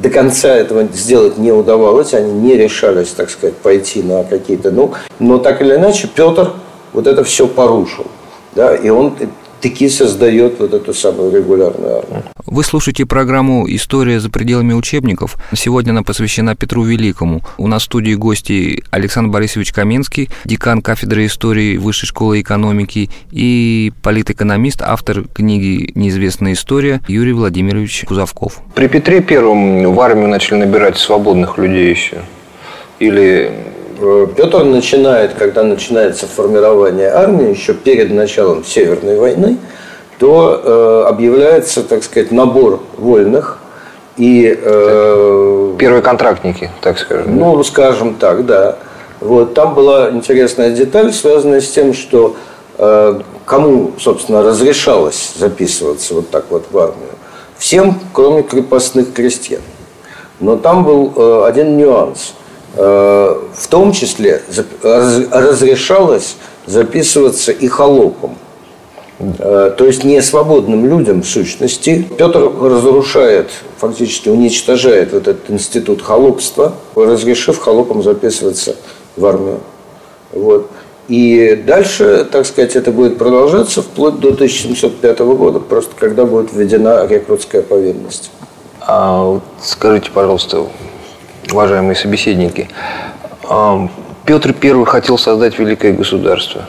до 0.00 0.08
конца 0.08 0.48
этого 0.48 0.84
сделать 0.84 1.36
не 1.36 1.52
удавалось, 1.52 2.14
они 2.14 2.32
не 2.32 2.56
решались, 2.56 3.08
так 3.08 3.28
сказать, 3.30 3.56
пойти 3.56 4.02
на 4.02 4.24
какие-то, 4.24 4.70
ну, 4.70 4.94
но 5.18 5.38
так 5.38 5.60
или 5.60 5.74
иначе 5.74 6.08
Петр 6.12 6.52
вот 6.92 7.06
это 7.06 7.22
все 7.22 7.46
порушил. 7.46 8.06
Да, 8.54 8.74
и 8.74 8.88
он 8.88 9.14
таки 9.60 9.88
создает 9.88 10.58
вот 10.58 10.74
эту 10.74 10.94
самую 10.94 11.32
регулярную 11.34 11.98
армию. 11.98 12.22
Вы 12.46 12.64
слушаете 12.64 13.06
программу 13.06 13.66
«История 13.68 14.20
за 14.20 14.30
пределами 14.30 14.72
учебников». 14.72 15.36
Сегодня 15.54 15.90
она 15.90 16.02
посвящена 16.02 16.56
Петру 16.56 16.82
Великому. 16.82 17.42
У 17.58 17.66
нас 17.66 17.82
в 17.82 17.84
студии 17.84 18.14
гости 18.14 18.82
Александр 18.90 19.30
Борисович 19.30 19.72
Каменский, 19.72 20.30
декан 20.44 20.82
кафедры 20.82 21.26
истории 21.26 21.76
Высшей 21.76 22.08
школы 22.08 22.40
экономики 22.40 23.10
и 23.30 23.92
политэкономист, 24.02 24.82
автор 24.82 25.24
книги 25.32 25.92
«Неизвестная 25.94 26.54
история» 26.54 27.00
Юрий 27.06 27.32
Владимирович 27.32 28.04
Кузовков. 28.06 28.60
При 28.74 28.88
Петре 28.88 29.20
Первом 29.20 29.92
в 29.92 30.00
армию 30.00 30.28
начали 30.28 30.58
набирать 30.58 30.98
свободных 30.98 31.58
людей 31.58 31.90
еще? 31.90 32.22
Или 32.98 33.52
Петр 34.00 34.64
начинает, 34.64 35.34
когда 35.34 35.62
начинается 35.62 36.26
формирование 36.26 37.08
армии, 37.08 37.50
еще 37.50 37.74
перед 37.74 38.10
началом 38.10 38.64
Северной 38.64 39.18
войны, 39.18 39.58
то 40.18 40.60
э, 40.62 41.08
объявляется, 41.08 41.82
так 41.82 42.02
сказать, 42.02 42.30
набор 42.30 42.80
вольных. 42.96 43.58
И, 44.16 44.58
э, 44.58 45.74
Первые 45.78 46.02
контрактники, 46.02 46.70
так 46.80 46.98
скажем. 46.98 47.36
Ну, 47.38 47.56
да? 47.56 47.64
скажем 47.64 48.14
так, 48.14 48.46
да. 48.46 48.76
Вот, 49.20 49.54
там 49.54 49.74
была 49.74 50.10
интересная 50.10 50.70
деталь, 50.70 51.12
связанная 51.12 51.60
с 51.60 51.70
тем, 51.70 51.92
что 51.92 52.36
э, 52.78 53.20
кому, 53.44 53.92
собственно, 53.98 54.42
разрешалось 54.42 55.32
записываться 55.36 56.14
вот 56.14 56.30
так 56.30 56.46
вот 56.50 56.66
в 56.70 56.78
армию? 56.78 57.10
Всем, 57.58 58.00
кроме 58.14 58.42
крепостных 58.42 59.12
крестьян. 59.12 59.60
Но 60.38 60.56
там 60.56 60.84
был 60.84 61.12
э, 61.14 61.44
один 61.46 61.76
нюанс– 61.76 62.34
Э, 62.39 62.39
в 62.74 63.66
том 63.68 63.92
числе 63.92 64.42
разрешалось 64.82 66.36
записываться 66.66 67.52
и 67.52 67.66
холопом. 67.66 68.36
Э, 69.38 69.72
то 69.76 69.84
есть 69.84 70.04
не 70.04 70.20
свободным 70.22 70.86
людям 70.86 71.22
в 71.22 71.26
сущности. 71.26 72.08
Петр 72.16 72.50
разрушает, 72.60 73.50
фактически 73.78 74.28
уничтожает 74.28 75.12
вот 75.12 75.28
этот 75.28 75.50
институт 75.50 76.02
холопства, 76.02 76.72
разрешив 76.94 77.58
холопам 77.58 78.02
записываться 78.02 78.76
в 79.16 79.26
армию. 79.26 79.60
Вот. 80.32 80.70
И 81.08 81.60
дальше, 81.66 82.26
так 82.30 82.46
сказать, 82.46 82.76
это 82.76 82.92
будет 82.92 83.18
продолжаться 83.18 83.82
вплоть 83.82 84.20
до 84.20 84.28
1705 84.28 85.18
года, 85.18 85.58
просто 85.58 85.90
когда 85.98 86.24
будет 86.24 86.52
введена 86.52 87.06
рекрутская 87.06 87.62
повинность. 87.62 88.30
А 88.80 89.24
вот 89.24 89.42
скажите, 89.60 90.10
пожалуйста, 90.14 90.66
уважаемые 91.52 91.96
собеседники, 91.96 92.68
Петр 94.30 94.54
I 94.62 94.84
хотел 94.84 95.18
создать 95.18 95.58
великое 95.58 95.92
государство, 95.92 96.66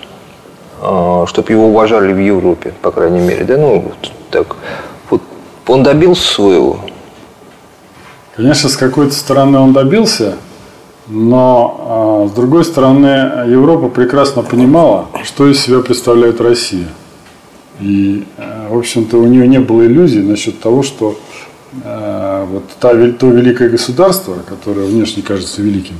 а, 0.81 1.25
чтобы 1.27 1.51
его 1.51 1.67
уважали 1.67 2.11
в 2.11 2.17
Европе, 2.17 2.73
по 2.81 2.89
крайней 2.89 3.19
мере. 3.19 3.43
Да, 3.43 3.57
ну, 3.57 3.81
вот 3.81 4.11
так. 4.31 4.55
Вот 5.11 5.21
он 5.67 5.83
добился 5.83 6.27
своего. 6.33 6.79
Конечно, 8.35 8.67
с 8.67 8.77
какой-то 8.77 9.13
стороны 9.13 9.59
он 9.59 9.73
добился, 9.73 10.37
но 11.07 12.25
а, 12.25 12.29
с 12.29 12.31
другой 12.31 12.65
стороны 12.65 13.45
Европа 13.47 13.89
прекрасно 13.89 14.41
понимала, 14.41 15.09
что 15.23 15.47
из 15.47 15.61
себя 15.61 15.81
представляет 15.81 16.41
Россия. 16.41 16.87
И, 17.79 18.25
а, 18.37 18.69
в 18.69 18.77
общем-то, 18.77 19.17
у 19.17 19.27
нее 19.27 19.47
не 19.47 19.59
было 19.59 19.85
иллюзий 19.85 20.23
насчет 20.23 20.59
того, 20.61 20.81
что 20.81 21.15
Вот 22.45 22.63
та, 22.79 22.91
то 23.11 23.29
великое 23.29 23.69
государство, 23.69 24.37
которое 24.47 24.85
внешне 24.85 25.23
кажется 25.23 25.61
великим, 25.61 25.95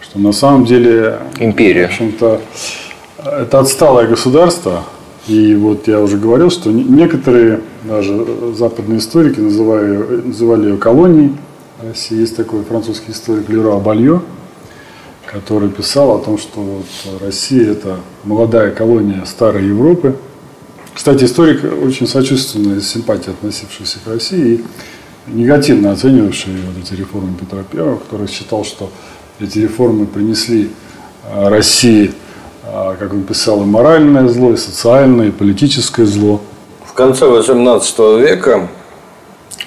что 0.00 0.18
на 0.18 0.32
самом 0.32 0.64
деле... 0.64 1.18
Империя. 1.38 1.88
В 1.88 1.90
общем-то, 1.90 2.40
это 3.24 3.58
отсталое 3.58 4.06
государство. 4.06 4.84
И 5.26 5.54
вот 5.54 5.88
я 5.88 6.00
уже 6.00 6.18
говорил, 6.18 6.50
что 6.50 6.70
некоторые, 6.70 7.60
даже 7.84 8.26
западные 8.54 8.98
историки, 8.98 9.40
называли, 9.40 10.22
называли 10.26 10.70
ее 10.70 10.76
колонией 10.76 11.32
России. 11.82 12.20
Есть 12.20 12.36
такой 12.36 12.62
французский 12.62 13.12
историк 13.12 13.48
Леруа 13.48 13.78
Балье, 13.78 14.20
который 15.26 15.70
писал 15.70 16.14
о 16.16 16.18
том, 16.18 16.36
что 16.36 16.60
вот 16.60 16.86
Россия– 17.22 17.70
это 17.72 18.00
молодая 18.24 18.70
колония 18.70 19.24
старой 19.24 19.66
Европы. 19.66 20.14
Кстати, 20.92 21.24
историк 21.24 21.64
очень 21.82 22.06
сочувственно 22.06 22.74
и 22.74 22.80
с 22.80 22.88
симпатией 22.88 23.32
относившийся 23.32 23.98
к 24.04 24.08
России. 24.08 24.54
И 24.54 24.64
негативно 25.26 25.92
оценивавший 25.92 26.52
вот 26.66 26.84
эти 26.84 26.94
реформы 26.94 27.34
Петра 27.38 27.64
I, 27.72 27.98
который 27.98 28.28
считал, 28.28 28.64
что 28.64 28.90
эти 29.40 29.58
реформы 29.58 30.06
принесли 30.06 30.70
а, 31.24 31.48
России, 31.48 32.12
а, 32.64 32.96
как 32.96 33.12
он 33.12 33.22
писал, 33.22 33.62
и 33.62 33.66
моральное 33.66 34.28
зло, 34.28 34.52
и 34.52 34.56
социальное, 34.56 35.28
и 35.28 35.30
политическое 35.30 36.06
зло. 36.06 36.40
В 36.84 36.92
конце 36.92 37.26
XVIII 37.26 38.20
века, 38.20 38.68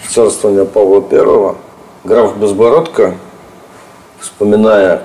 в 0.04 0.14
царствование 0.14 0.66
Павла 0.66 1.04
I, 1.12 1.56
граф 2.04 2.38
Безбородко, 2.38 3.16
вспоминая 4.20 5.04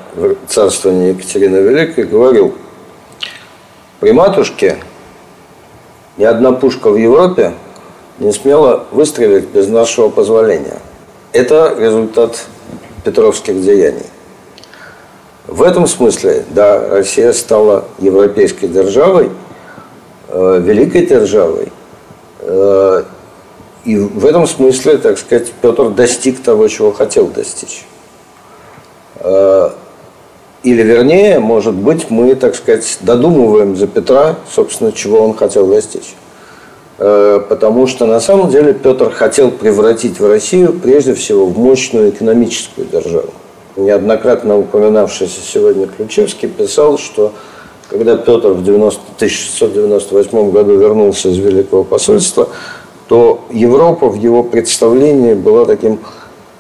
царствование 0.49 1.11
Екатерины 1.11 1.57
Великой, 1.57 2.05
говорил, 2.05 2.55
При 4.03 4.11
матушке 4.11 4.79
ни 6.17 6.25
одна 6.25 6.51
пушка 6.51 6.91
в 6.91 6.97
Европе 6.97 7.55
не 8.19 8.33
смела 8.33 8.85
выстрелить 8.91 9.49
без 9.49 9.69
нашего 9.69 10.09
позволения. 10.09 10.79
Это 11.33 11.75
результат 11.79 12.45
петровских 13.05 13.63
деяний. 13.63 14.07
В 15.47 15.63
этом 15.63 15.87
смысле, 15.87 16.45
да, 16.51 16.89
Россия 16.89 17.33
стала 17.33 17.85
европейской 17.99 18.67
державой, 18.67 19.31
э, 20.29 20.61
великой 20.63 21.07
державой. 21.07 21.73
Э, 22.41 23.03
и 23.85 23.97
в 23.97 24.25
этом 24.25 24.47
смысле, 24.47 24.99
так 24.99 25.19
сказать, 25.19 25.53
Петр 25.61 25.91
достиг 25.91 26.43
того, 26.43 26.69
чего 26.69 26.93
хотел 26.93 27.27
достичь. 27.27 27.85
Э, 29.17 29.71
или 30.63 30.83
вернее, 30.83 31.41
может 31.41 31.75
быть, 31.75 32.09
мы, 32.09 32.37
так 32.37 32.55
сказать, 32.55 32.99
додумываем 33.01 33.77
за 33.77 33.89
Петра, 33.89 34.37
собственно, 34.49 34.93
чего 34.93 35.21
он 35.21 35.35
хотел 35.35 35.67
достичь. 35.67 36.15
Э, 37.05 37.41
потому 37.49 37.89
что 37.89 38.07
на 38.07 38.21
самом 38.21 38.49
деле 38.49 38.73
Петр 38.73 39.11
хотел 39.11 39.51
превратить 39.51 40.21
в 40.21 40.29
Россию 40.29 40.73
прежде 40.73 41.15
всего 41.15 41.47
в 41.47 41.59
мощную 41.59 42.11
экономическую 42.11 42.87
державу. 42.87 43.31
Неоднократно 43.75 44.57
упоминавшийся 44.57 45.41
сегодня 45.45 45.89
Ключевский 45.89 46.49
писал, 46.49 46.99
что 46.99 47.33
когда 47.91 48.17
Петр 48.17 48.51
в 48.51 48.63
90, 48.63 49.01
1698 49.17 50.53
году 50.53 50.77
вернулся 50.77 51.31
из 51.31 51.39
Великого 51.39 51.83
посольства, 51.83 52.49
то 53.09 53.41
Европа 53.51 54.09
в 54.09 54.15
его 54.15 54.45
представлении 54.45 55.35
была 55.35 55.65
таким 55.65 55.99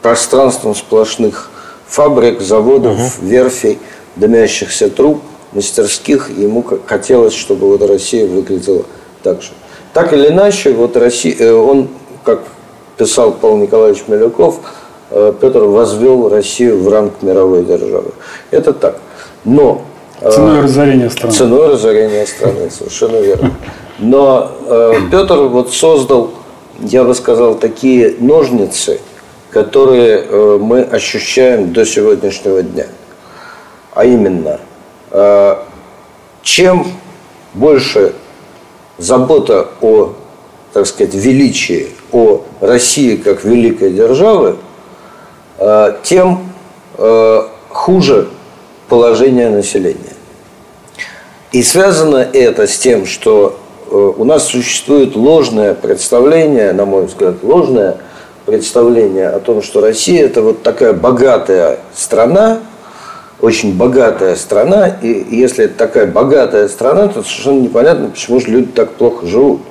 пространством 0.02 0.74
сплошных 0.74 1.50
фабрик, 1.86 2.40
заводов, 2.40 2.96
угу. 2.96 3.26
верфей, 3.28 3.78
дымящихся 4.16 4.90
труб, 4.90 5.20
мастерских. 5.52 6.36
Ему 6.36 6.64
хотелось, 6.86 7.34
чтобы 7.34 7.68
вот 7.68 7.88
Россия 7.88 8.26
выглядела 8.26 8.82
так 9.22 9.40
же. 9.40 9.50
Так 9.92 10.12
или 10.12 10.28
иначе, 10.28 10.72
вот 10.72 10.96
Россия, 10.96 11.34
э, 11.38 11.52
он, 11.52 11.88
как 12.24 12.40
писал 12.96 13.32
Павел 13.32 13.58
Николаевич 13.58 14.04
Милюков, 14.06 14.60
э, 15.10 15.32
Петр 15.40 15.60
возвел 15.60 16.28
Россию 16.28 16.82
в 16.82 16.88
ранг 16.88 17.14
мировой 17.22 17.64
державы. 17.64 18.12
Это 18.50 18.72
так. 18.72 18.96
Но 19.44 19.82
э, 20.20 20.30
Ценой 20.30 20.62
разорения 20.62 21.10
страны. 21.10 21.34
Ценой 21.34 21.68
разорения 21.68 22.26
страны, 22.26 22.70
совершенно 22.70 23.16
верно. 23.16 23.52
Но 23.98 24.50
э, 24.66 24.94
Петр 25.10 25.36
вот 25.36 25.72
создал, 25.74 26.30
я 26.80 27.04
бы 27.04 27.14
сказал, 27.14 27.54
такие 27.56 28.16
ножницы, 28.18 28.98
которые 29.50 30.24
э, 30.26 30.58
мы 30.60 30.80
ощущаем 30.82 31.72
до 31.74 31.84
сегодняшнего 31.84 32.62
дня. 32.62 32.86
А 33.94 34.06
именно, 34.06 34.58
э, 35.10 35.56
чем 36.42 36.86
больше 37.52 38.14
забота 39.02 39.68
о, 39.80 40.14
так 40.72 40.86
сказать, 40.86 41.14
величии, 41.14 41.88
о 42.12 42.42
России 42.60 43.16
как 43.16 43.44
великой 43.44 43.92
державы, 43.92 44.56
э, 45.58 45.96
тем 46.02 46.52
э, 46.98 47.42
хуже 47.68 48.28
положение 48.88 49.50
населения. 49.50 50.14
И 51.50 51.62
связано 51.62 52.16
это 52.16 52.66
с 52.66 52.78
тем, 52.78 53.06
что 53.06 53.58
э, 53.90 53.94
у 53.94 54.24
нас 54.24 54.46
существует 54.46 55.16
ложное 55.16 55.74
представление, 55.74 56.72
на 56.72 56.84
мой 56.84 57.06
взгляд, 57.06 57.42
ложное 57.42 57.98
представление 58.46 59.28
о 59.28 59.40
том, 59.40 59.62
что 59.62 59.80
Россия 59.80 60.24
это 60.24 60.42
вот 60.42 60.62
такая 60.62 60.92
богатая 60.92 61.80
страна, 61.94 62.60
очень 63.42 63.76
богатая 63.76 64.36
страна, 64.36 64.86
и 64.86 65.36
если 65.36 65.64
это 65.64 65.74
такая 65.74 66.06
богатая 66.06 66.68
страна, 66.68 67.08
то 67.08 67.22
совершенно 67.22 67.60
непонятно, 67.60 68.08
почему 68.10 68.40
же 68.40 68.46
люди 68.46 68.68
так 68.68 68.92
плохо 68.92 69.26
живут 69.26 69.62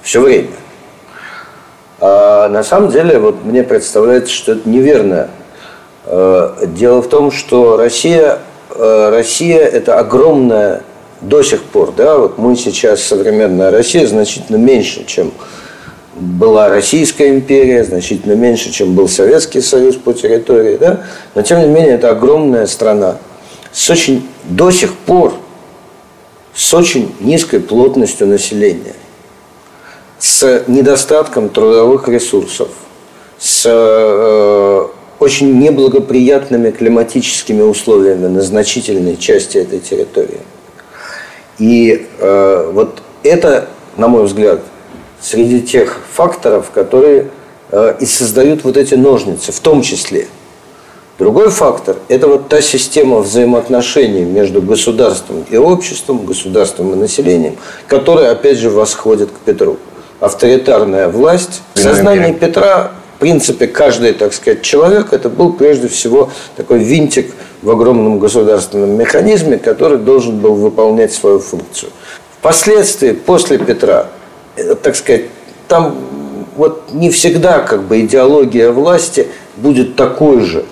все 0.00 0.20
время. 0.20 0.48
А 2.00 2.48
на 2.48 2.64
самом 2.64 2.90
деле, 2.90 3.18
вот 3.18 3.44
мне 3.44 3.62
представляется, 3.62 4.32
что 4.32 4.52
это 4.52 4.68
неверно. 4.68 5.28
Э, 6.06 6.66
дело 6.66 7.02
в 7.02 7.08
том, 7.08 7.30
что 7.30 7.76
Россия, 7.76 8.38
э, 8.74 9.10
Россия 9.10 9.60
это 9.60 9.98
огромная 9.98 10.82
до 11.20 11.42
сих 11.42 11.62
пор, 11.62 11.92
да, 11.94 12.16
вот 12.16 12.38
мы 12.38 12.56
сейчас, 12.56 13.02
современная 13.02 13.70
Россия, 13.70 14.06
значительно 14.06 14.56
меньше, 14.56 15.04
чем 15.04 15.32
была 16.14 16.68
Российская 16.68 17.28
империя, 17.30 17.84
значительно 17.84 18.34
меньше, 18.34 18.70
чем 18.70 18.94
был 18.94 19.08
Советский 19.08 19.60
Союз 19.60 19.96
по 19.96 20.12
территории, 20.12 20.76
да? 20.76 21.04
но 21.34 21.42
тем 21.42 21.60
не 21.60 21.66
менее 21.66 21.94
это 21.94 22.10
огромная 22.10 22.66
страна 22.66 23.16
с 23.72 23.88
очень 23.88 24.28
до 24.44 24.70
сих 24.70 24.94
пор 24.94 25.34
с 26.54 26.74
очень 26.74 27.14
низкой 27.20 27.60
плотностью 27.60 28.26
населения, 28.26 28.94
с 30.18 30.64
недостатком 30.66 31.48
трудовых 31.48 32.08
ресурсов, 32.08 32.68
с 33.38 33.64
э, 33.64 34.86
очень 35.18 35.58
неблагоприятными 35.58 36.70
климатическими 36.70 37.62
условиями 37.62 38.26
на 38.26 38.42
значительной 38.42 39.16
части 39.16 39.58
этой 39.58 39.80
территории. 39.80 40.40
И 41.58 42.06
э, 42.18 42.70
вот 42.72 43.02
это, 43.22 43.68
на 43.96 44.08
мой 44.08 44.24
взгляд, 44.24 44.60
среди 45.22 45.62
тех 45.62 46.00
факторов, 46.12 46.70
которые 46.70 47.28
э, 47.70 47.94
и 48.00 48.06
создают 48.06 48.64
вот 48.64 48.76
эти 48.76 48.94
ножницы, 48.94 49.52
в 49.52 49.60
том 49.60 49.80
числе. 49.82 50.26
Другой 51.18 51.50
фактор– 51.50 51.96
это 52.08 52.26
вот 52.26 52.48
та 52.48 52.60
система 52.60 53.18
взаимоотношений 53.18 54.24
между 54.24 54.60
государством 54.60 55.44
и 55.48 55.56
обществом, 55.56 56.26
государством 56.26 56.92
и 56.92 56.96
населением, 56.96 57.56
которая, 57.86 58.32
опять 58.32 58.58
же, 58.58 58.70
восходит 58.70 59.30
к 59.30 59.34
Петру. 59.44 59.76
Авторитарная 60.18 61.08
власть. 61.08 61.62
В 61.74 61.78
сознании 61.78 62.32
Петра, 62.32 62.92
в 63.16 63.20
принципе, 63.20 63.68
каждый, 63.68 64.14
так 64.14 64.32
сказать, 64.32 64.62
человек– 64.62 65.08
это 65.12 65.28
был 65.28 65.52
прежде 65.52 65.86
всего 65.88 66.30
такой 66.56 66.78
винтик 66.80 67.32
в 67.62 67.70
огромном 67.70 68.18
государственном 68.18 68.96
механизме, 68.96 69.58
который 69.58 69.98
должен 69.98 70.38
был 70.38 70.54
выполнять 70.54 71.12
свою 71.12 71.38
функцию. 71.38 71.92
Впоследствии, 72.40 73.12
после 73.12 73.58
Петра, 73.58 74.08
так 74.82 74.96
сказать, 74.96 75.22
там 75.68 75.96
вот 76.56 76.92
не 76.92 77.10
всегда 77.10 77.60
как 77.60 77.84
бы 77.84 78.00
идеология 78.00 78.70
власти 78.70 79.28
будет 79.56 79.96
такой 79.96 80.42
же. 80.42 80.64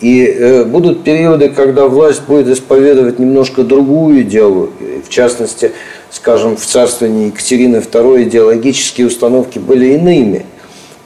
И 0.00 0.24
э, 0.24 0.64
будут 0.64 1.04
периоды, 1.04 1.50
когда 1.50 1.86
власть 1.86 2.22
будет 2.22 2.48
исповедовать 2.48 3.18
немножко 3.18 3.64
другую 3.64 4.22
идеологию. 4.22 5.02
В 5.06 5.10
частности, 5.10 5.72
скажем, 6.10 6.56
в 6.56 6.64
царствовании 6.64 7.26
Екатерины 7.26 7.76
II 7.76 8.22
идеологические 8.22 9.08
установки 9.08 9.58
были 9.58 9.94
иными. 9.94 10.46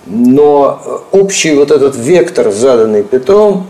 Но 0.07 0.81
э, 0.85 1.17
общий 1.17 1.55
вот 1.57 1.73
этот 1.73 1.97
вектор, 1.97 2.53
заданный 2.53 3.03
Петром, 3.03 3.67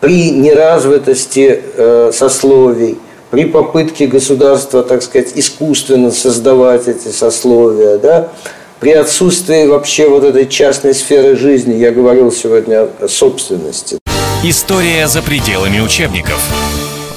при 0.00 0.30
неразвитости 0.30 1.60
э, 1.76 2.10
сословий– 2.14 2.98
при 3.32 3.46
попытке 3.46 4.06
государства, 4.06 4.82
так 4.82 5.02
сказать, 5.02 5.32
искусственно 5.36 6.10
создавать 6.10 6.86
эти 6.86 7.08
сословия, 7.08 7.96
да, 7.96 8.28
при 8.78 8.92
отсутствии 8.92 9.66
вообще 9.66 10.06
вот 10.06 10.22
этой 10.22 10.46
частной 10.46 10.94
сферы 10.94 11.34
жизни, 11.34 11.74
я 11.74 11.92
говорил 11.92 12.30
сегодня 12.30 12.88
о 13.00 13.08
собственности. 13.08 13.98
История 14.44 15.08
за 15.08 15.22
пределами 15.22 15.80
учебников. 15.80 16.46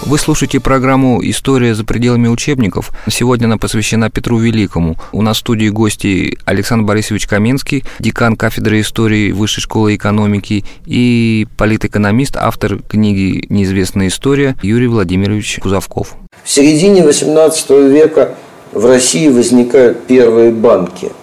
Вы 0.05 0.19
слушаете 0.19 0.59
программу 0.59 1.19
«История 1.23 1.73
за 1.73 1.83
пределами 1.83 2.27
учебников». 2.27 2.91
Сегодня 3.09 3.45
она 3.45 3.57
посвящена 3.57 4.11
Петру 4.11 4.37
Великому. 4.37 4.97
У 5.11 5.23
нас 5.23 5.37
в 5.37 5.39
студии 5.39 5.67
гости 5.69 6.37
Александр 6.45 6.85
Борисович 6.85 7.25
Каменский, 7.25 7.83
декан 7.97 8.35
кафедры 8.35 8.81
истории 8.81 9.31
Высшей 9.31 9.63
школы 9.63 9.95
экономики 9.95 10.63
и 10.85 11.47
политэкономист, 11.57 12.37
автор 12.37 12.83
книги 12.87 13.47
«Неизвестная 13.49 14.09
история» 14.09 14.55
Юрий 14.61 14.85
Владимирович 14.85 15.57
Кузовков. 15.59 16.15
В 16.43 16.51
середине 16.51 17.01
XVIII 17.01 17.89
века 17.89 18.35
в 18.73 18.85
России 18.85 19.27
возникают 19.27 20.05
первые 20.05 20.51
банки. 20.51 21.13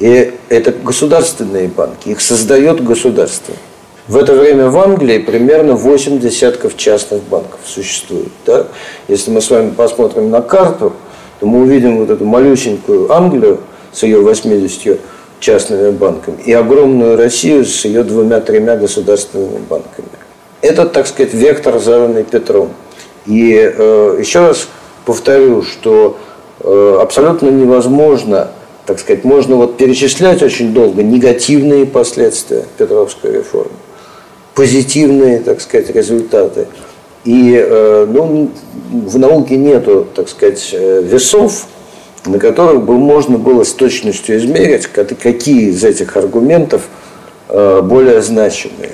И 0.00 0.32
это 0.48 0.72
государственные 0.72 1.68
банки. 1.68 2.08
Их 2.08 2.22
создает 2.22 2.82
государство. 2.82 3.54
В 4.06 4.18
это 4.18 4.34
время 4.34 4.68
в 4.68 4.76
Англии 4.76 5.16
примерно 5.16 5.76
8 5.76 6.18
десятков 6.18 6.76
частных 6.76 7.22
банков 7.22 7.60
существует. 7.64 8.28
Да? 8.44 8.66
Если 9.08 9.30
мы 9.30 9.40
с 9.40 9.48
вами 9.48 9.70
посмотрим 9.70 10.30
на 10.30 10.42
карту, 10.42 10.92
то 11.40 11.46
мы 11.46 11.62
увидим 11.62 12.00
вот 12.00 12.10
эту 12.10 12.26
малюсенькую 12.26 13.10
Англию 13.10 13.60
с 13.92 14.02
ее 14.02 14.20
80 14.20 15.00
частными 15.40 15.90
банками 15.90 16.36
и 16.44 16.52
огромную 16.52 17.16
Россию 17.16 17.64
с 17.64 17.86
ее 17.86 18.02
двумя-тремя 18.02 18.76
государственными 18.76 19.60
банками. 19.70 20.08
Это, 20.60 20.84
так 20.84 21.06
сказать, 21.06 21.32
вектор, 21.32 21.78
заданный 21.78 22.24
Петром. 22.24 22.72
И 23.24 23.54
э, 23.54 24.16
еще 24.20 24.40
раз 24.40 24.68
повторю, 25.06 25.62
что 25.62 26.18
э, 26.60 26.98
абсолютно 27.00 27.48
невозможно, 27.48 28.50
так 28.84 28.98
сказать, 28.98 29.24
можно 29.24 29.56
вот 29.56 29.78
перечислять 29.78 30.42
очень 30.42 30.74
долго 30.74 31.02
негативные 31.02 31.86
последствия 31.86 32.66
Петровской 32.76 33.32
реформы 33.32 33.72
позитивные, 34.54 35.40
так 35.40 35.60
сказать, 35.60 35.90
результаты. 35.90 36.66
И 37.24 37.54
э, 37.56 38.06
ну, 38.08 38.50
в 38.90 39.18
науке 39.18 39.56
нету, 39.56 40.06
так 40.14 40.28
сказать, 40.28 40.70
э, 40.72 41.02
весов, 41.02 41.66
на 42.26 42.38
которых 42.38 42.84
бы 42.84 42.94
можно 42.94 43.38
было 43.38 43.64
с 43.64 43.72
точностью 43.72 44.38
измерить, 44.38 44.86
какие 44.86 45.70
из 45.70 45.82
этих 45.84 46.16
аргументов 46.16 46.82
э, 47.48 47.80
более 47.82 48.22
значимые. 48.22 48.92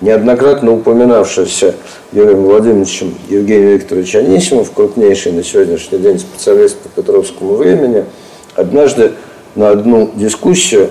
Неоднократно 0.00 0.72
упоминавшийся 0.72 1.74
Юрием 2.12 2.44
Владимировичем 2.44 3.14
Евгений 3.28 3.74
Викторович 3.74 4.16
Анисимов, 4.16 4.72
крупнейший 4.72 5.32
на 5.32 5.44
сегодняшний 5.44 5.98
день 5.98 6.18
специалист 6.18 6.78
по 6.78 6.88
Петровскому 6.88 7.56
времени, 7.56 8.06
однажды 8.54 9.12
на 9.54 9.68
одну 9.68 10.10
дискуссию 10.14 10.88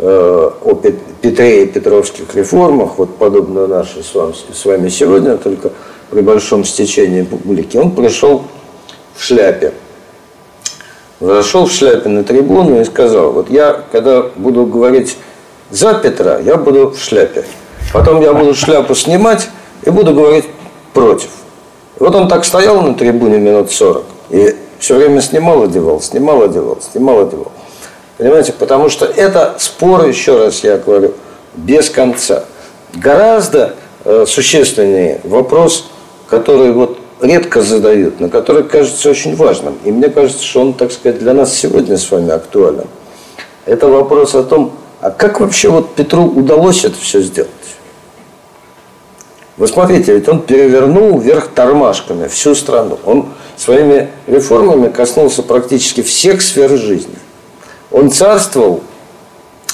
о 0.00 0.80
Петре 1.20 1.64
и 1.64 1.66
Петровских 1.66 2.34
реформах, 2.34 2.98
вот 2.98 3.16
подобную 3.16 3.66
нашей 3.66 4.02
с 4.04 4.64
вами 4.64 4.88
сегодня, 4.88 5.36
только 5.36 5.72
при 6.10 6.20
большом 6.20 6.64
стечении 6.64 7.22
публики, 7.22 7.76
он 7.76 7.90
пришел 7.90 8.44
в 9.14 9.22
шляпе. 9.22 9.72
Зашел 11.20 11.66
в 11.66 11.72
шляпе 11.72 12.08
на 12.08 12.22
трибуну 12.22 12.80
и 12.80 12.84
сказал, 12.84 13.32
вот 13.32 13.50
я, 13.50 13.82
когда 13.90 14.22
буду 14.36 14.66
говорить 14.66 15.16
за 15.70 15.94
Петра, 15.94 16.38
я 16.38 16.56
буду 16.56 16.90
в 16.90 16.98
шляпе. 16.98 17.44
Потом 17.92 18.20
я 18.20 18.32
буду 18.32 18.54
шляпу 18.54 18.94
снимать 18.94 19.48
и 19.82 19.90
буду 19.90 20.14
говорить 20.14 20.44
против. 20.94 21.30
И 21.98 22.02
вот 22.02 22.14
он 22.14 22.28
так 22.28 22.44
стоял 22.44 22.80
на 22.82 22.94
трибуне 22.94 23.38
минут 23.38 23.72
40 23.72 24.04
и 24.30 24.54
все 24.78 24.96
время 24.96 25.20
снимал, 25.20 25.64
одевал, 25.64 26.00
снимал, 26.00 26.42
одевал, 26.42 26.78
снимал, 26.80 27.20
одевал. 27.20 27.50
Понимаете, 28.18 28.52
потому 28.52 28.88
что 28.88 29.06
это 29.06 29.56
спор, 29.58 30.06
еще 30.06 30.36
раз 30.36 30.62
я 30.62 30.76
говорю, 30.76 31.14
без 31.54 31.88
конца. 31.88 32.44
Гораздо 32.94 33.74
э, 34.04 34.26
существеннее 34.26 35.20
вопрос 35.24 35.86
который 36.28 36.72
вот 36.72 36.98
редко 37.20 37.62
задают, 37.62 38.20
но 38.20 38.28
который 38.28 38.62
кажется 38.64 39.10
очень 39.10 39.34
важным. 39.34 39.78
И 39.84 39.90
мне 39.90 40.08
кажется, 40.08 40.44
что 40.44 40.60
он, 40.60 40.74
так 40.74 40.92
сказать, 40.92 41.18
для 41.18 41.34
нас 41.34 41.54
сегодня 41.54 41.96
с 41.96 42.10
вами 42.10 42.30
актуален. 42.30 42.86
Это 43.66 43.88
вопрос 43.88 44.34
о 44.34 44.42
том, 44.42 44.72
а 45.00 45.10
как 45.10 45.40
вообще 45.40 45.68
вот 45.68 45.94
Петру 45.94 46.24
удалось 46.24 46.84
это 46.84 46.96
все 47.00 47.20
сделать? 47.20 47.50
Вы 49.56 49.66
смотрите, 49.66 50.14
ведь 50.14 50.28
он 50.28 50.42
перевернул 50.42 51.18
вверх 51.18 51.48
тормашками 51.48 52.28
всю 52.28 52.54
страну. 52.54 52.98
Он 53.04 53.30
своими 53.56 54.08
реформами 54.28 54.88
коснулся 54.88 55.42
практически 55.42 56.02
всех 56.02 56.42
сфер 56.42 56.70
жизни. 56.78 57.16
Он 57.90 58.10
царствовал 58.10 58.82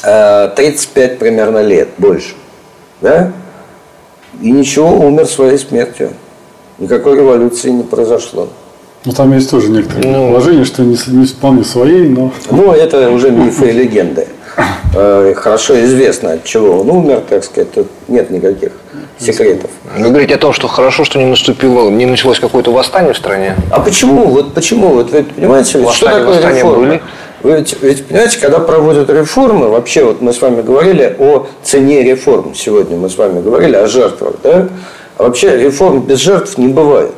35 0.02 0.96
э, 0.96 1.16
примерно 1.16 1.62
лет, 1.62 1.88
больше. 1.98 2.34
Да? 3.00 3.32
И 4.40 4.50
ничего, 4.50 4.90
умер 4.90 5.26
своей 5.26 5.58
смертью 5.58 6.10
никакой 6.78 7.16
революции 7.16 7.70
не 7.70 7.82
произошло. 7.82 8.48
Ну, 9.04 9.12
там 9.12 9.32
есть 9.34 9.50
тоже 9.50 9.68
некоторые 9.68 10.10
ну, 10.10 10.28
положения, 10.28 10.64
что 10.64 10.82
не, 10.82 10.96
не 11.08 11.26
вполне 11.26 11.62
своей, 11.62 12.08
но... 12.08 12.32
Ну, 12.50 12.72
это 12.72 13.10
уже 13.10 13.30
мифы 13.30 13.68
и 13.68 13.72
легенды. 13.72 14.26
Э, 14.94 15.34
хорошо 15.36 15.78
известно, 15.84 16.32
от 16.32 16.44
чего 16.44 16.80
он 16.80 16.90
умер, 16.90 17.22
так 17.28 17.44
сказать, 17.44 17.72
тут 17.72 17.88
нет 18.08 18.30
никаких 18.30 18.72
секретов. 19.18 19.70
Вы 19.96 20.08
говорите 20.08 20.34
о 20.34 20.38
том, 20.38 20.52
что 20.52 20.68
хорошо, 20.68 21.04
что 21.04 21.18
не 21.18 21.26
наступило, 21.26 21.90
не 21.90 22.06
началось 22.06 22.40
какое-то 22.40 22.72
восстание 22.72 23.12
в 23.12 23.16
стране. 23.16 23.56
А 23.70 23.80
почему? 23.80 24.26
Вот 24.26 24.54
почему? 24.54 24.88
Вот 24.88 25.10
вы 25.10 25.24
понимаете, 25.24 25.80
ведь, 25.80 25.90
что 25.90 26.06
такое 26.06 26.40
реформа? 26.40 26.86
Были? 26.86 27.02
Ведь, 27.44 27.76
ведь 27.82 28.06
понимаете, 28.06 28.40
когда 28.40 28.58
проводят 28.58 29.10
реформы, 29.10 29.68
вообще 29.68 30.02
вот 30.02 30.22
мы 30.22 30.32
с 30.32 30.40
вами 30.40 30.62
говорили 30.62 31.14
о 31.18 31.46
цене 31.62 32.02
реформ. 32.02 32.54
Сегодня 32.54 32.96
мы 32.96 33.10
с 33.10 33.18
вами 33.18 33.42
говорили 33.42 33.76
о 33.76 33.86
жертвах, 33.86 34.36
да? 34.42 34.68
А 35.18 35.24
вообще 35.24 35.54
реформ 35.58 36.00
без 36.00 36.20
жертв 36.20 36.56
не 36.56 36.68
бывает. 36.68 37.12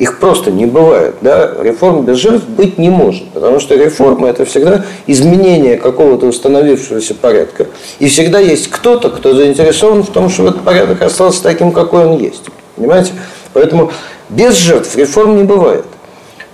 Их 0.00 0.18
просто 0.18 0.50
не 0.50 0.66
бывает. 0.66 1.14
Да? 1.20 1.54
Реформ 1.62 2.04
без 2.04 2.16
жертв 2.16 2.48
быть 2.48 2.78
не 2.78 2.90
может. 2.90 3.30
Потому 3.30 3.60
что 3.60 3.76
реформа– 3.76 4.28
это 4.30 4.44
всегда 4.44 4.84
изменение 5.06 5.76
какого-то 5.76 6.26
установившегося 6.26 7.14
порядка. 7.14 7.68
И 8.00 8.08
всегда 8.08 8.40
есть 8.40 8.68
кто-то, 8.70 9.08
кто 9.08 9.34
заинтересован 9.34 10.02
в 10.02 10.10
том, 10.10 10.30
чтобы 10.30 10.48
этот 10.48 10.62
порядок 10.62 11.00
остался 11.00 11.44
таким, 11.44 11.70
какой 11.70 12.06
он 12.06 12.18
есть. 12.18 12.42
Понимаете? 12.74 13.12
Поэтому 13.52 13.92
без 14.30 14.56
жертв 14.56 14.96
реформ 14.96 15.36
не 15.36 15.44
бывает. 15.44 15.84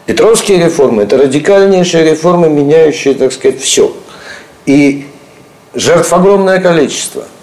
Петровские 0.06 0.64
реформы– 0.64 1.02
это 1.04 1.16
радикальнейшие 1.16 2.04
реформы, 2.04 2.48
меняющие, 2.48 3.14
так 3.14 3.32
сказать, 3.32 3.60
все. 3.60 3.94
И 4.66 5.06
жертв 5.74 6.12
огромное 6.12 6.60
количество– 6.60 7.24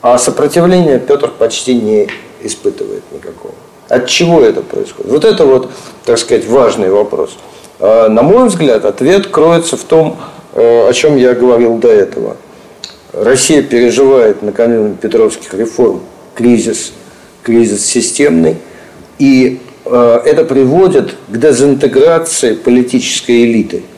а 0.00 0.18
сопротивления 0.18 0.98
Петр 0.98 1.30
почти 1.30 1.74
не 1.74 2.08
испытывает 2.42 3.02
никакого. 3.12 3.54
От 3.88 4.06
чего 4.06 4.40
это 4.40 4.62
происходит? 4.62 5.10
Вот 5.10 5.24
это 5.24 5.44
вот, 5.44 5.70
так 6.04 6.18
сказать, 6.18 6.46
важный 6.46 6.90
вопрос. 6.90 7.36
А, 7.80 8.08
на 8.08 8.22
мой 8.22 8.48
взгляд, 8.48 8.84
ответ 8.84 9.26
кроется 9.26 9.76
в 9.76 9.82
том, 9.82 10.18
э, 10.54 10.88
о 10.88 10.92
чем 10.92 11.16
я 11.16 11.34
говорил 11.34 11.78
до 11.78 11.88
этого. 11.88 12.36
Россия 13.12 13.62
переживает 13.62 14.42
накануне 14.42 14.94
Петровских 14.94 15.52
реформ 15.54 16.02
кризис, 16.34 16.92
кризис 17.42 17.84
системный, 17.84 18.58
и 19.18 19.60
это 19.90 20.44
приводит 20.44 21.14
к 21.28 21.36
дезинтеграции 21.36 22.54
политической 22.54 23.44
элиты– 23.44 23.82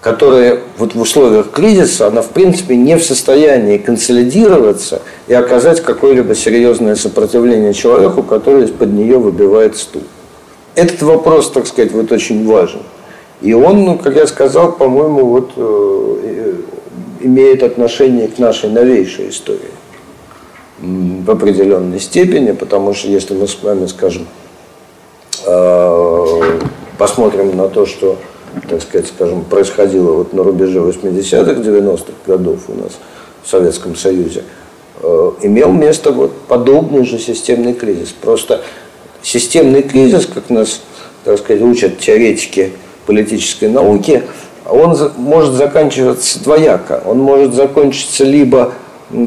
которая 0.00 0.60
вот 0.78 0.94
в 0.94 1.00
условиях 1.00 1.50
кризиса, 1.50 2.06
она 2.06 2.22
в 2.22 2.30
принципе 2.30 2.74
не 2.74 2.96
в 2.96 3.04
состоянии 3.04 3.76
консолидироваться 3.76 5.02
и 5.28 5.34
оказать 5.34 5.82
какое-либо 5.82 6.34
серьезное 6.34 6.94
сопротивление 6.94 7.74
человеку, 7.74 8.22
который 8.22 8.64
из-под 8.64 8.92
нее 8.92 9.18
выбивает 9.18 9.76
стул. 9.76 10.02
Этот 10.74 11.02
вопрос, 11.02 11.50
так 11.50 11.66
сказать, 11.66 11.92
вот 11.92 12.10
очень 12.12 12.46
важен. 12.46 12.80
И 13.42 13.52
он, 13.52 13.84
ну, 13.84 13.98
как 13.98 14.16
я 14.16 14.26
сказал, 14.26 14.72
по-моему, 14.72 15.26
вот 15.26 15.52
э, 15.56 16.54
имеет 17.20 17.62
отношение 17.62 18.28
к 18.28 18.38
нашей 18.38 18.70
новейшей 18.70 19.30
истории 19.30 19.70
в 20.80 21.30
определенной 21.30 22.00
степени, 22.00 22.52
потому 22.52 22.94
что 22.94 23.08
если 23.08 23.34
мы 23.34 23.46
с 23.46 23.62
вами, 23.62 23.86
скажем, 23.86 24.22
э, 24.22 24.49
посмотрим 26.98 27.56
на 27.56 27.68
то, 27.68 27.86
что 27.86 28.18
так 28.68 28.82
сказать, 28.82 29.08
скажем, 29.08 29.44
происходило 29.44 30.12
вот 30.12 30.32
на 30.32 30.42
рубеже 30.42 30.80
80-х, 30.80 31.60
90-х 31.60 32.12
годов 32.26 32.60
у 32.68 32.74
нас 32.74 32.98
в 33.42 33.48
Советском 33.48 33.96
Союзе, 33.96 34.42
э, 35.02 35.30
имел 35.42 35.72
место 35.72 36.12
вот 36.12 36.36
подобный 36.48 37.04
же 37.04 37.18
системный 37.18 37.74
кризис. 37.74 38.08
Просто 38.20 38.62
системный 39.22 39.82
кризис, 39.82 40.26
как 40.26 40.50
нас, 40.50 40.80
так 41.24 41.38
сказать, 41.38 41.62
учат 41.62 41.98
теоретики 41.98 42.72
политической 43.06 43.68
науки, 43.68 44.22
он 44.68 44.96
может 45.16 45.54
заканчиваться 45.54 46.42
двояко. 46.42 47.02
Он 47.04 47.18
может 47.18 47.54
закончиться 47.54 48.24
либо 48.24 48.72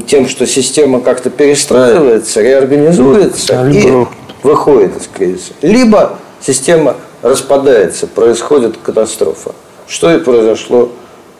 тем, 0.08 0.28
что 0.30 0.46
система 0.46 1.02
как-то 1.02 1.30
перестраивается, 1.30 2.42
реорганизуется 2.42 3.62
а 3.62 3.70
и 3.70 4.06
выходит 4.44 4.96
из 4.98 5.08
кризиса. 5.08 5.54
Либо 5.62 6.20
система 6.40 6.98
распадается, 7.22 8.08
происходит 8.08 8.78
катастрофа. 8.78 9.54
Что 9.88 10.14
и 10.14 10.20
произошло 10.20 10.90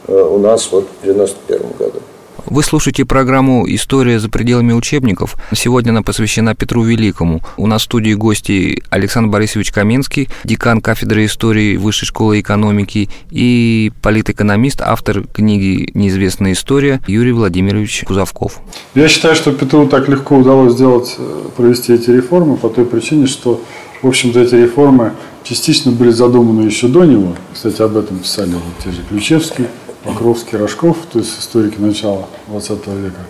э, 0.08 0.14
у 0.14 0.38
нас 0.38 0.70
вот 0.72 0.88
в 1.02 1.06
91 1.06 1.62
году. 1.78 2.00
Вы 2.46 2.62
слушаете 2.62 3.06
программу 3.06 3.66
«История 3.68 4.20
за 4.20 4.30
пределами 4.30 4.74
учебников». 4.74 5.38
Сегодня 5.54 5.92
она 5.92 6.02
посвящена 6.02 6.56
Петру 6.56 6.84
Великому. 6.84 7.42
У 7.56 7.68
нас 7.68 7.84
в 7.84 7.86
студии 7.86 8.14
гости 8.14 8.84
Александр 8.90 9.30
Борисович 9.30 9.72
Каменский, 9.72 10.28
декан 10.44 10.82
кафедры 10.82 11.26
истории 11.26 11.78
Высшей 11.78 12.06
школы 12.06 12.42
экономики 12.42 13.10
и 13.32 13.94
политэкономист, 14.02 14.82
автор 14.82 15.26
книги 15.26 15.90
«Неизвестная 15.94 16.52
история» 16.52 17.00
Юрий 17.08 17.32
Владимирович 17.32 18.04
Кузовков. 18.06 18.60
Я 18.94 19.08
считаю, 19.08 19.36
что 19.36 19.54
Петру 19.54 19.88
так 19.88 20.10
легко 20.10 20.36
удалось 20.38 20.74
сделать, 20.74 21.16
э, 21.18 21.50
провести 21.56 21.94
эти 21.94 22.10
реформы 22.10 22.58
по 22.58 22.68
той 22.68 22.86
причине, 22.86 23.28
что, 23.28 23.64
в 24.02 24.08
общем-то, 24.08 24.42
эти 24.42 24.56
реформы 24.56 25.14
частично 25.46 25.94
были 25.94 26.10
задуманы 26.10 26.66
еще 26.66 26.90
до 26.90 27.06
него. 27.06 27.36
Кстати, 27.54 27.82
об 27.82 27.96
этом 27.96 28.20
писали 28.20 28.52
вот 28.52 28.84
те 28.84 28.92
же 28.92 29.02
Ключевский, 29.08 29.68
Покровский, 30.04 30.58
Рожков, 30.58 30.98
то 31.12 31.20
есть 31.20 31.40
историки 31.40 31.80
начала 31.80 32.28
20 32.48 32.88
века. 32.88 33.22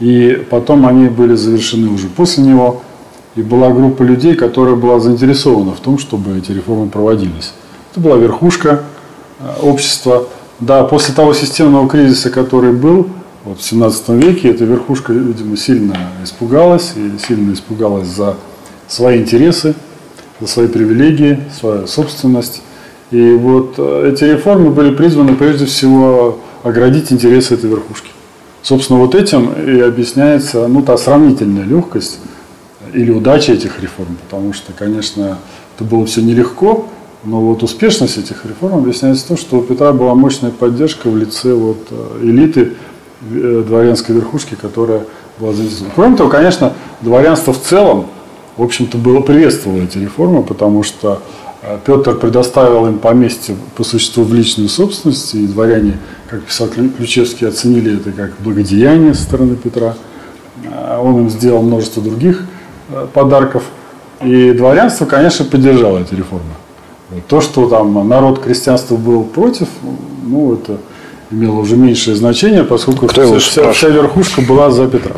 И 0.00 0.46
потом 0.50 0.86
они 0.86 1.08
были 1.08 1.34
завершены 1.34 1.90
уже 1.90 2.08
после 2.08 2.44
него. 2.44 2.82
И 3.36 3.42
была 3.42 3.70
группа 3.70 4.02
людей, 4.02 4.34
которая 4.34 4.76
была 4.76 5.00
заинтересована 5.00 5.72
в 5.72 5.80
том, 5.80 5.98
чтобы 5.98 6.38
эти 6.38 6.52
реформы 6.52 6.88
проводились. 6.88 7.52
Это 7.90 8.00
была 8.00 8.16
верхушка 8.16 8.84
э, 9.40 9.54
общества. 9.62 10.26
Да, 10.60 10.84
после 10.84 11.14
того 11.14 11.34
системного 11.34 11.88
кризиса, 11.88 12.30
который 12.30 12.72
был 12.72 13.08
вот, 13.44 13.58
в 13.58 13.64
17 13.64 14.08
веке, 14.10 14.50
эта 14.50 14.64
верхушка, 14.64 15.12
видимо, 15.12 15.56
сильно 15.56 15.96
испугалась 16.22 16.92
и 16.96 17.18
сильно 17.18 17.52
испугалась 17.52 18.06
за 18.06 18.36
свои 18.86 19.20
интересы, 19.20 19.74
за 20.40 20.46
свои 20.46 20.68
привилегии, 20.68 21.40
свою 21.58 21.86
собственность. 21.86 22.62
И 23.14 23.32
вот 23.34 23.74
э, 23.78 24.10
эти 24.12 24.24
реформы 24.24 24.70
были 24.70 24.92
призваны 24.92 25.36
прежде 25.36 25.66
всего 25.66 26.40
оградить 26.64 27.12
интересы 27.12 27.54
этой 27.54 27.70
верхушки. 27.70 28.10
Собственно, 28.60 28.98
вот 28.98 29.14
этим 29.14 29.52
и 29.52 29.78
объясняется 29.78 30.66
ну, 30.66 30.82
та 30.82 30.96
сравнительная 30.96 31.62
легкость 31.62 32.18
или 32.92 33.12
удача 33.12 33.52
этих 33.52 33.80
реформ, 33.80 34.16
потому 34.24 34.52
что, 34.52 34.72
конечно, 34.72 35.38
это 35.76 35.84
было 35.84 36.04
все 36.06 36.22
нелегко, 36.22 36.88
но 37.22 37.40
вот 37.40 37.62
успешность 37.62 38.18
этих 38.18 38.44
реформ 38.46 38.78
объясняется 38.78 39.28
тем, 39.28 39.36
что 39.36 39.58
у 39.58 39.62
Петра 39.62 39.92
была 39.92 40.16
мощная 40.16 40.50
поддержка 40.50 41.08
в 41.08 41.16
лице 41.16 41.54
вот 41.54 41.86
э, 41.92 42.18
элиты 42.20 42.72
э, 43.30 43.64
дворянской 43.64 44.16
верхушки, 44.16 44.56
которая 44.60 45.04
была 45.38 45.52
задействована. 45.52 45.92
Кроме 45.94 46.16
того, 46.16 46.30
конечно, 46.30 46.72
дворянство 47.00 47.52
в 47.52 47.62
целом, 47.62 48.06
в 48.56 48.62
общем-то, 48.64 48.98
было 48.98 49.20
приветствовало 49.20 49.82
эти 49.82 49.98
реформы, 49.98 50.42
потому 50.42 50.82
что 50.82 51.22
Петр 51.86 52.16
предоставил 52.16 52.86
им 52.86 52.98
поместье 52.98 53.56
по 53.76 53.84
существу 53.84 54.24
в 54.24 54.34
личную 54.34 54.68
собственность, 54.68 55.34
и 55.34 55.46
дворяне, 55.46 55.98
как 56.28 56.42
писал 56.42 56.68
Ключевский, 56.68 57.48
оценили 57.48 57.96
это 57.96 58.12
как 58.12 58.32
благодеяние 58.40 59.14
со 59.14 59.22
стороны 59.22 59.56
Петра. 59.56 59.94
Он 61.00 61.20
им 61.20 61.30
сделал 61.30 61.62
множество 61.62 62.02
других 62.02 62.42
подарков. 63.12 63.64
И 64.22 64.52
дворянство, 64.52 65.06
конечно, 65.06 65.44
поддержало 65.44 65.98
эти 65.98 66.14
реформы. 66.14 66.44
То, 67.28 67.40
что 67.40 67.68
там 67.68 68.08
народ 68.08 68.42
крестьянства 68.42 68.96
был 68.96 69.24
против, 69.24 69.68
ну, 70.24 70.54
это 70.54 70.78
имело 71.30 71.60
уже 71.60 71.76
меньшее 71.76 72.16
значение, 72.16 72.64
поскольку 72.64 73.06
вся, 73.08 73.38
вся, 73.38 73.72
вся 73.72 73.88
верхушка 73.88 74.40
была 74.42 74.70
за 74.70 74.86
Петра. 74.86 75.16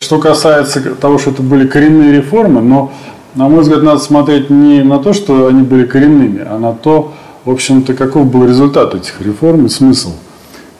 Что 0.00 0.18
касается 0.18 0.80
того, 0.94 1.18
что 1.18 1.30
это 1.30 1.42
были 1.42 1.66
коренные 1.66 2.12
реформы, 2.12 2.60
но, 2.60 2.92
на 3.34 3.48
мой 3.48 3.62
взгляд, 3.62 3.82
надо 3.82 3.98
смотреть 3.98 4.50
не 4.50 4.82
на 4.82 4.98
то, 4.98 5.12
что 5.12 5.46
они 5.46 5.62
были 5.62 5.84
коренными, 5.84 6.44
а 6.48 6.58
на 6.58 6.72
то, 6.72 7.12
в 7.44 7.50
общем-то, 7.50 7.94
каков 7.94 8.26
был 8.26 8.46
результат 8.46 8.94
этих 8.94 9.20
реформ 9.20 9.66
и 9.66 9.68
смысл. 9.68 10.12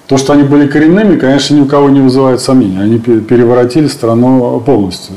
То, 0.07 0.19
что 0.19 0.35
они 0.35 0.43
были 0.43 0.69
коренными, 0.69 1.17
конечно, 1.19 1.55
ни 1.55 1.61
у 1.61 1.67
кого 1.67 1.89
не 1.89 2.01
вызывает 2.01 2.41
сомнений. 2.41 2.79
Они 2.81 2.99
переворотили 2.99 3.87
страну 3.87 4.61
полностью. 4.61 5.15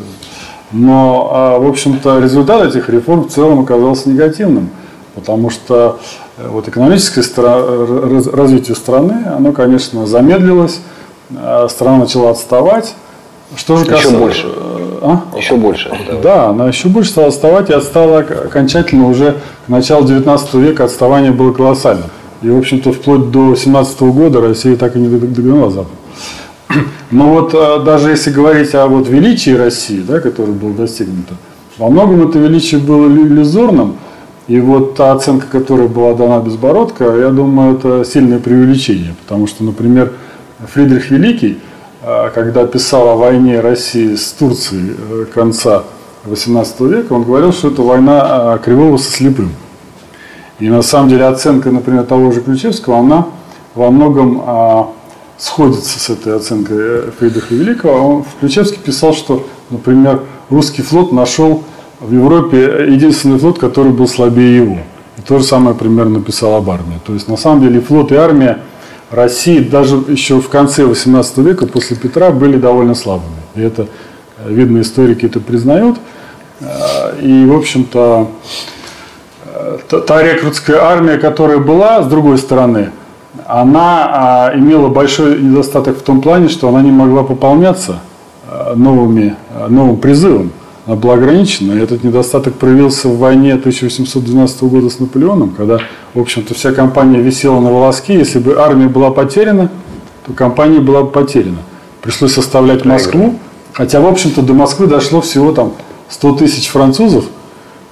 Но, 0.71 1.29
а, 1.31 1.59
в 1.59 1.67
общем-то, 1.67 2.19
результат 2.19 2.67
этих 2.67 2.89
реформ 2.89 3.27
в 3.27 3.31
целом 3.31 3.59
оказался 3.59 4.09
негативным. 4.09 4.69
Потому 5.13 5.49
что 5.49 5.99
э, 6.37 6.47
вот 6.47 6.67
экономическое 6.67 7.23
развитие 8.31 8.75
страны, 8.75 9.25
оно, 9.35 9.51
конечно, 9.51 10.05
замедлилось, 10.05 10.79
э, 11.31 11.67
страна 11.69 11.97
начала 11.97 12.29
отставать. 12.29 12.93
Что 13.55 13.77
же 13.77 13.85
касается... 13.85 14.09
Еще 14.09 14.17
больше. 14.17 14.47
Э, 15.01 15.17
а? 15.33 15.37
Еще 15.37 15.55
больше. 15.55 15.89
Отставать. 15.89 16.21
Да, 16.21 16.49
она 16.49 16.67
еще 16.67 16.87
больше 16.87 17.11
стала 17.11 17.27
отставать 17.27 17.69
и 17.69 17.73
отстала 17.73 18.19
окончательно 18.19 19.07
уже 19.07 19.35
к 19.65 19.69
началу 19.69 20.05
19 20.05 20.53
века 20.55 20.85
отставание 20.85 21.31
было 21.31 21.53
колоссальным. 21.53 22.09
И, 22.41 22.49
в 22.49 22.57
общем-то, 22.57 22.91
вплоть 22.91 23.31
до 23.31 23.55
17 23.55 24.01
года 24.01 24.41
Россия 24.41 24.75
так 24.75 24.95
и 24.95 24.99
не 24.99 25.07
догнала 25.07 25.71
Запад. 25.71 25.93
Но 27.11 27.33
вот 27.33 27.51
даже 27.83 28.11
если 28.11 28.31
говорить 28.31 28.75
о 28.75 28.87
вот 28.87 29.07
величии 29.07 29.51
России, 29.51 30.01
да, 30.01 30.19
которое 30.19 30.51
было 30.51 30.73
достигнуто, 30.73 31.33
во 31.77 31.89
многом 31.89 32.27
это 32.27 32.39
величие 32.39 32.79
было 32.79 33.07
иллюзорным, 33.07 33.97
и 34.47 34.59
вот 34.61 34.95
та 34.95 35.11
оценка, 35.11 35.45
которая 35.51 35.87
была 35.87 36.13
дана 36.13 36.39
Безбородко, 36.39 37.03
я 37.17 37.29
думаю, 37.29 37.75
это 37.75 38.05
сильное 38.05 38.39
преувеличение. 38.39 39.13
Потому 39.23 39.45
что, 39.45 39.63
например, 39.63 40.13
Фридрих 40.73 41.11
Великий, 41.11 41.59
когда 42.33 42.65
писал 42.65 43.09
о 43.09 43.15
войне 43.15 43.59
России 43.59 44.15
с 44.15 44.31
Турцией 44.31 44.95
э, 44.97 45.25
конца 45.33 45.83
XVIII 46.25 46.87
века, 46.87 47.13
он 47.13 47.23
говорил, 47.23 47.51
что 47.51 47.67
это 47.67 47.81
война 47.81 48.21
а, 48.21 48.57
Кривого 48.59 48.97
со 48.97 49.11
слепым. 49.11 49.51
И 50.59 50.69
на 50.69 50.81
самом 50.81 51.09
деле 51.09 51.25
оценка, 51.25 51.69
например, 51.69 52.03
того 52.03 52.31
же 52.31 52.41
Ключевского, 52.41 52.99
она 52.99 53.27
во 53.75 53.91
многом 53.91 54.41
а, 54.45 54.89
сходится 55.37 55.99
с 55.99 56.09
этой 56.09 56.35
оценкой 56.35 56.77
э, 56.79 57.11
Фридриха 57.19 57.53
Великого. 57.53 58.15
Он 58.15 58.23
в 58.23 58.39
Ключевске 58.39 58.77
писал, 58.77 59.13
что, 59.13 59.45
например, 59.69 60.21
русский 60.49 60.83
флот 60.83 61.11
нашел 61.11 61.63
в 61.99 62.13
Европе 62.13 62.85
единственный 62.89 63.37
флот, 63.37 63.59
который 63.59 63.91
был 63.91 64.07
слабее 64.07 64.55
его. 64.55 64.77
И 65.17 65.21
то 65.21 65.39
же 65.39 65.43
самое 65.43 65.75
примерно 65.75 66.21
писал 66.21 66.55
об 66.55 66.69
армии. 66.69 66.99
То 67.05 67.13
есть 67.13 67.27
на 67.27 67.37
самом 67.37 67.61
деле 67.61 67.81
флот 67.81 68.11
и 68.11 68.15
армия 68.15 68.59
России 69.11 69.59
даже 69.59 69.95
еще 70.07 70.41
в 70.41 70.49
конце 70.49 70.85
18 70.85 71.37
века 71.37 71.65
после 71.65 71.95
Петра 71.95 72.31
были 72.31 72.57
довольно 72.57 72.93
слабыми. 72.93 73.37
И 73.55 73.61
это, 73.61 73.87
э, 74.39 74.51
видно, 74.51 74.81
историки 74.81 75.25
это 75.25 75.39
признают. 75.39 75.97
Э, 76.59 77.19
и, 77.21 77.45
в 77.45 77.55
общем-то, 77.55 78.29
э, 79.45 79.77
та 80.05 80.23
рекрутская 80.23 80.81
армия, 80.81 81.17
которая 81.17 81.59
была, 81.59 82.03
с 82.03 82.07
другой 82.07 82.37
стороны, 82.37 82.91
она 83.45 84.09
а, 84.49 84.51
имела 84.55 84.89
большой 84.89 85.39
недостаток 85.39 85.99
в 85.99 86.01
том 86.01 86.21
плане, 86.21 86.49
что 86.49 86.67
она 86.67 86.81
не 86.81 86.91
могла 86.91 87.23
пополняться 87.23 87.99
новыми, 88.75 89.35
новым 89.69 89.97
призывом 89.97 90.51
была 90.95 91.15
ограничена. 91.15 91.73
И 91.73 91.79
этот 91.79 92.03
недостаток 92.03 92.55
проявился 92.55 93.07
в 93.09 93.17
войне 93.17 93.53
1812 93.53 94.63
года 94.63 94.89
с 94.89 94.99
Наполеоном, 94.99 95.49
когда, 95.49 95.79
в 96.13 96.19
общем-то, 96.19 96.53
вся 96.53 96.71
компания 96.71 97.19
висела 97.19 97.59
на 97.59 97.71
волоске. 97.71 98.17
Если 98.17 98.39
бы 98.39 98.57
армия 98.57 98.87
была 98.87 99.11
потеряна, 99.11 99.69
то 100.25 100.33
компания 100.33 100.79
была 100.79 101.03
бы 101.03 101.09
потеряна. 101.09 101.59
Пришлось 102.01 102.33
составлять 102.33 102.85
Москву, 102.85 103.35
хотя, 103.73 103.99
в 103.99 104.05
общем-то, 104.05 104.41
до 104.41 104.53
Москвы 104.53 104.87
дошло 104.87 105.21
всего 105.21 105.51
там 105.51 105.73
100 106.09 106.35
тысяч 106.35 106.69
французов, 106.69 107.25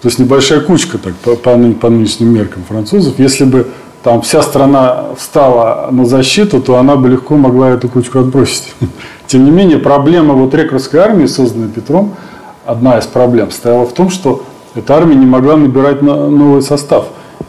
то 0.01 0.07
есть 0.07 0.19
небольшая 0.19 0.61
кучка 0.61 0.97
так, 0.97 1.15
по, 1.15 1.35
по, 1.35 1.57
по 1.57 1.89
нынешним 1.89 2.33
меркам 2.33 2.63
французов. 2.67 3.17
Если 3.17 3.43
бы 3.43 3.67
там 4.03 4.21
вся 4.21 4.43
страна 4.43 5.05
встала 5.17 5.89
на 5.91 6.05
защиту, 6.05 6.61
то 6.61 6.77
она 6.77 6.95
бы 6.95 7.09
легко 7.09 7.35
могла 7.37 7.71
эту 7.71 7.89
кучку 7.89 8.19
отбросить. 8.19 8.73
Тем 9.27 9.45
не 9.45 9.51
менее, 9.51 9.79
проблема 9.79 10.35
вот 10.35 10.53
рекрутской 10.53 10.99
армии, 10.99 11.25
созданной 11.25 11.69
Петром, 11.69 12.15
одна 12.65 12.97
из 12.97 13.05
проблем 13.05 13.51
стояла 13.51 13.85
в 13.85 13.93
том, 13.93 14.09
что 14.09 14.43
эта 14.75 14.95
армия 14.95 15.15
не 15.15 15.25
могла 15.25 15.55
набирать 15.55 16.01
новый 16.01 16.61
состав. 16.61 17.05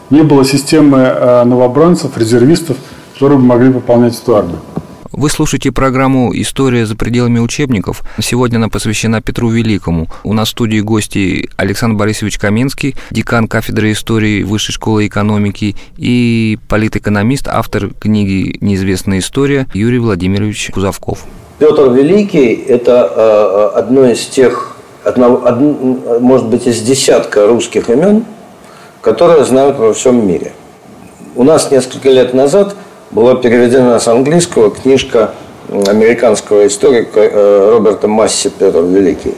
Не 0.09 0.21
было 0.23 0.45
системы 0.45 0.99
э, 0.99 1.43
новобранцев, 1.43 2.17
резервистов, 2.17 2.77
которые 3.13 3.37
бы 3.37 3.45
могли 3.45 3.73
пополнять 3.73 4.17
эту 4.17 4.35
армию. 4.35 4.59
Вы 5.11 5.29
слушаете 5.29 5.71
программу 5.71 6.31
«История 6.33 6.85
за 6.85 6.95
пределами 6.95 7.39
учебников». 7.39 8.03
Сегодня 8.21 8.57
она 8.57 8.69
посвящена 8.69 9.19
Петру 9.21 9.49
Великому. 9.49 10.07
У 10.23 10.33
нас 10.33 10.49
в 10.49 10.51
студии 10.51 10.79
гости 10.79 11.49
Александр 11.57 11.97
Борисович 11.97 12.37
Каменский, 12.37 12.95
декан 13.09 13.47
кафедры 13.47 13.93
истории 13.93 14.43
Высшей 14.43 14.73
школы 14.73 15.07
экономики 15.07 15.75
и 15.97 16.59
политэкономист, 16.69 17.47
автор 17.47 17.89
книги 17.99 18.57
«Неизвестная 18.61 19.19
история» 19.19 19.65
Юрий 19.73 19.99
Владимирович 19.99 20.69
Кузовков. 20.71 21.25
Петр 21.57 21.89
Великий– 21.89 22.53
это 22.67 23.71
э, 23.73 23.79
одно 23.79 24.05
из 24.05 24.23
тех 24.27 24.76
одного, 25.07 25.37
од, 25.37 26.21
может 26.21 26.47
быть, 26.47 26.67
из 26.67 26.81
десятка 26.81 27.47
русских 27.47 27.89
имен, 27.89 28.25
которые 29.01 29.45
знают 29.45 29.77
во 29.77 29.93
всем 29.93 30.27
мире. 30.27 30.51
У 31.35 31.43
нас 31.43 31.71
несколько 31.71 32.09
лет 32.09 32.33
назад 32.33 32.75
была 33.11 33.35
переведена 33.35 33.99
с 33.99 34.07
английского 34.07 34.71
книжка 34.71 35.31
американского 35.69 36.67
историка 36.67 37.19
э, 37.19 37.69
Роберта 37.71 38.07
Масси 38.07 38.49
«Петр 38.49 38.81
Великий». 38.81 39.35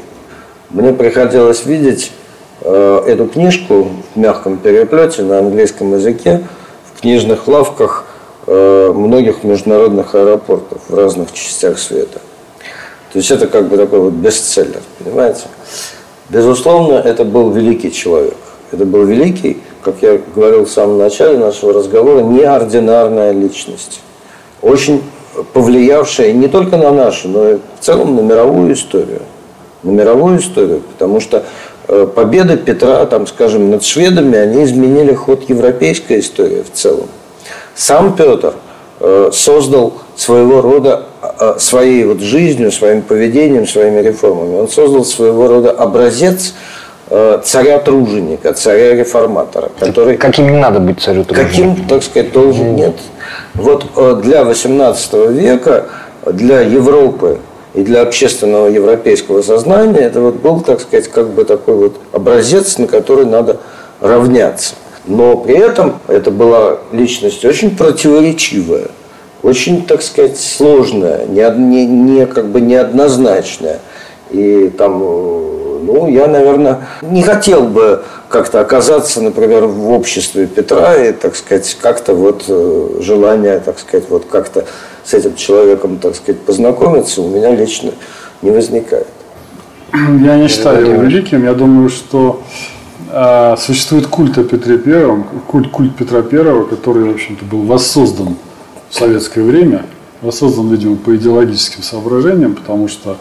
Мне 0.69 0.93
приходилось 0.93 1.65
видеть 1.65 2.11
э, 2.61 3.03
эту 3.07 3.27
книжку 3.27 3.89
в 4.13 4.19
мягком 4.19 4.57
переплете 4.57 5.23
на 5.23 5.39
английском 5.39 5.93
языке 5.93 6.43
в 6.93 7.01
книжных 7.01 7.47
лавках 7.47 8.05
э, 8.47 8.91
многих 8.93 9.43
международных 9.43 10.15
аэропортов 10.15 10.81
в 10.87 10.95
разных 10.95 11.31
частях 11.33 11.79
света. 11.79 12.19
То 13.11 13.17
есть 13.17 13.31
это 13.31 13.47
как 13.47 13.67
бы 13.67 13.77
такой 13.77 13.99
вот 13.99 14.13
бестселлер, 14.13 14.81
понимаете? 14.99 15.45
Безусловно, 16.29 16.95
это 16.95 17.23
был 17.23 17.49
великий 17.49 17.91
человек. 17.91 18.37
Это 18.71 18.85
был 18.85 19.03
великий, 19.03 19.57
как 19.81 19.95
я 20.01 20.19
говорил 20.35 20.65
в 20.65 20.69
самом 20.69 20.99
начале 20.99 21.39
нашего 21.39 21.73
разговора, 21.73 22.21
неординарная 22.21 23.31
личность. 23.31 24.01
Очень 24.61 25.01
повлиявшая 25.53 26.33
не 26.33 26.47
только 26.47 26.77
на 26.77 26.91
нашу, 26.91 27.29
но 27.29 27.49
и 27.49 27.55
в 27.55 27.83
целом 27.83 28.15
на 28.15 28.21
мировую 28.21 28.73
историю. 28.73 29.21
На 29.81 29.89
мировую 29.89 30.39
историю, 30.39 30.81
потому 30.81 31.19
что 31.19 31.45
э, 31.87 32.07
победы 32.13 32.57
Петра, 32.57 33.05
там, 33.05 33.25
скажем, 33.25 33.71
над 33.71 33.83
шведами, 33.83 34.37
они 34.37 34.65
изменили 34.65 35.13
ход 35.13 35.49
европейской 35.49 36.19
истории 36.19 36.63
в 36.63 36.77
целом. 36.77 37.07
Сам 37.75 38.15
Петр 38.15 38.53
э, 38.99 39.31
создал 39.33 39.93
своего 40.19 40.61
рода 40.61 41.05
а, 41.21 41.55
своей 41.59 42.03
вот 42.03 42.19
жизнью, 42.19 42.71
своим 42.71 43.01
поведением, 43.01 43.65
своими 43.65 44.01
реформами. 44.01 44.59
Он 44.59 44.67
создал 44.67 45.05
своего 45.05 45.47
рода 45.47 45.71
образец 45.71 46.53
э, 47.09 47.39
царя-труженика, 47.41 48.53
царя-реформатора, 48.53 49.71
который... 49.79 50.17
Каким 50.17 50.51
не 50.51 50.57
надо 50.57 50.81
быть 50.81 50.99
царю-труженику? 50.99 51.49
Каким, 51.49 51.87
так 51.87 52.03
сказать, 52.03 52.33
должен 52.33 52.75
нет. 52.75 52.95
Вот 53.53 53.85
э, 53.95 54.19
для 54.21 54.41
XVIII 54.41 55.31
века, 55.31 55.85
для 56.25 56.59
Европы 56.61 57.37
и 57.73 57.83
для 57.83 58.01
общественного 58.01 58.67
европейского 58.67 59.41
сознания 59.41 60.01
это 60.01 60.19
вот 60.19 60.35
был, 60.35 60.59
так 60.59 60.81
сказать, 60.81 61.07
как 61.07 61.29
бы 61.29 61.45
такой 61.45 61.75
вот 61.75 61.95
образец, 62.11 62.77
на 62.77 62.87
который 62.87 63.25
надо 63.25 63.57
равняться. 64.01 64.75
Но 65.05 65.37
при 65.37 65.57
этом 65.57 65.99
это 66.09 66.29
была 66.29 66.79
личность 66.91 67.45
очень 67.45 67.77
противоречивая 67.77 68.89
очень, 69.43 69.85
так 69.85 70.01
сказать, 70.01 70.39
сложная, 70.39 71.25
не, 71.25 71.49
не, 71.57 71.85
не, 71.85 72.25
как 72.25 72.47
бы 72.47 72.61
неоднозначная. 72.61 73.79
И 74.31 74.69
там 74.77 75.01
э, 75.01 75.59
ну, 75.83 76.07
я, 76.07 76.27
наверное, 76.27 76.87
не 77.01 77.23
хотел 77.23 77.63
бы 77.63 78.03
как-то 78.27 78.61
оказаться, 78.61 79.21
например, 79.21 79.65
в 79.65 79.91
обществе 79.91 80.45
Петра 80.45 80.95
и, 80.95 81.11
так 81.11 81.35
сказать, 81.35 81.77
как-то 81.81 82.13
вот 82.13 82.45
э, 82.47 82.99
желание, 83.01 83.59
так 83.59 83.79
сказать, 83.79 84.05
вот 84.09 84.25
как-то 84.29 84.65
с 85.03 85.13
этим 85.13 85.35
человеком, 85.35 85.97
так 85.97 86.15
сказать, 86.15 86.41
познакомиться 86.41 87.21
у 87.21 87.29
меня 87.29 87.55
лично 87.55 87.91
не 88.41 88.51
возникает. 88.51 89.07
Я 89.93 90.37
не 90.37 90.47
считаю 90.47 90.85
его 90.85 91.01
великим. 91.01 91.43
Я 91.43 91.53
думаю, 91.53 91.89
что 91.89 92.43
э, 93.11 93.55
существует 93.57 94.05
культ 94.07 94.37
о 94.37 94.43
Петре 94.43 94.77
Первом, 94.77 95.25
культ, 95.47 95.71
культ 95.71 95.95
Петра 95.95 96.21
Первого, 96.21 96.65
который, 96.65 97.05
в 97.05 97.13
общем-то, 97.15 97.45
был 97.45 97.63
воссоздан 97.63 98.35
в 98.89 98.95
советское 98.95 99.43
время, 99.43 99.85
воссоздан, 100.21 100.69
видимо, 100.69 100.95
по 100.97 101.15
идеологическим 101.15 101.83
соображениям, 101.83 102.55
потому 102.55 102.87
что 102.87 103.17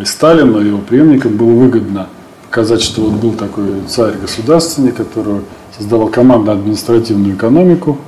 и 0.00 0.04
Сталину, 0.04 0.60
и 0.60 0.68
его 0.68 0.78
преемникам 0.78 1.36
было 1.36 1.50
выгодно 1.50 2.08
показать, 2.48 2.82
что 2.82 3.02
вот 3.02 3.14
был 3.14 3.32
такой 3.32 3.82
царь-государственник, 3.88 4.96
который 4.96 5.40
создавал 5.76 6.08
командно-административную 6.08 7.34
экономику, 7.34 7.98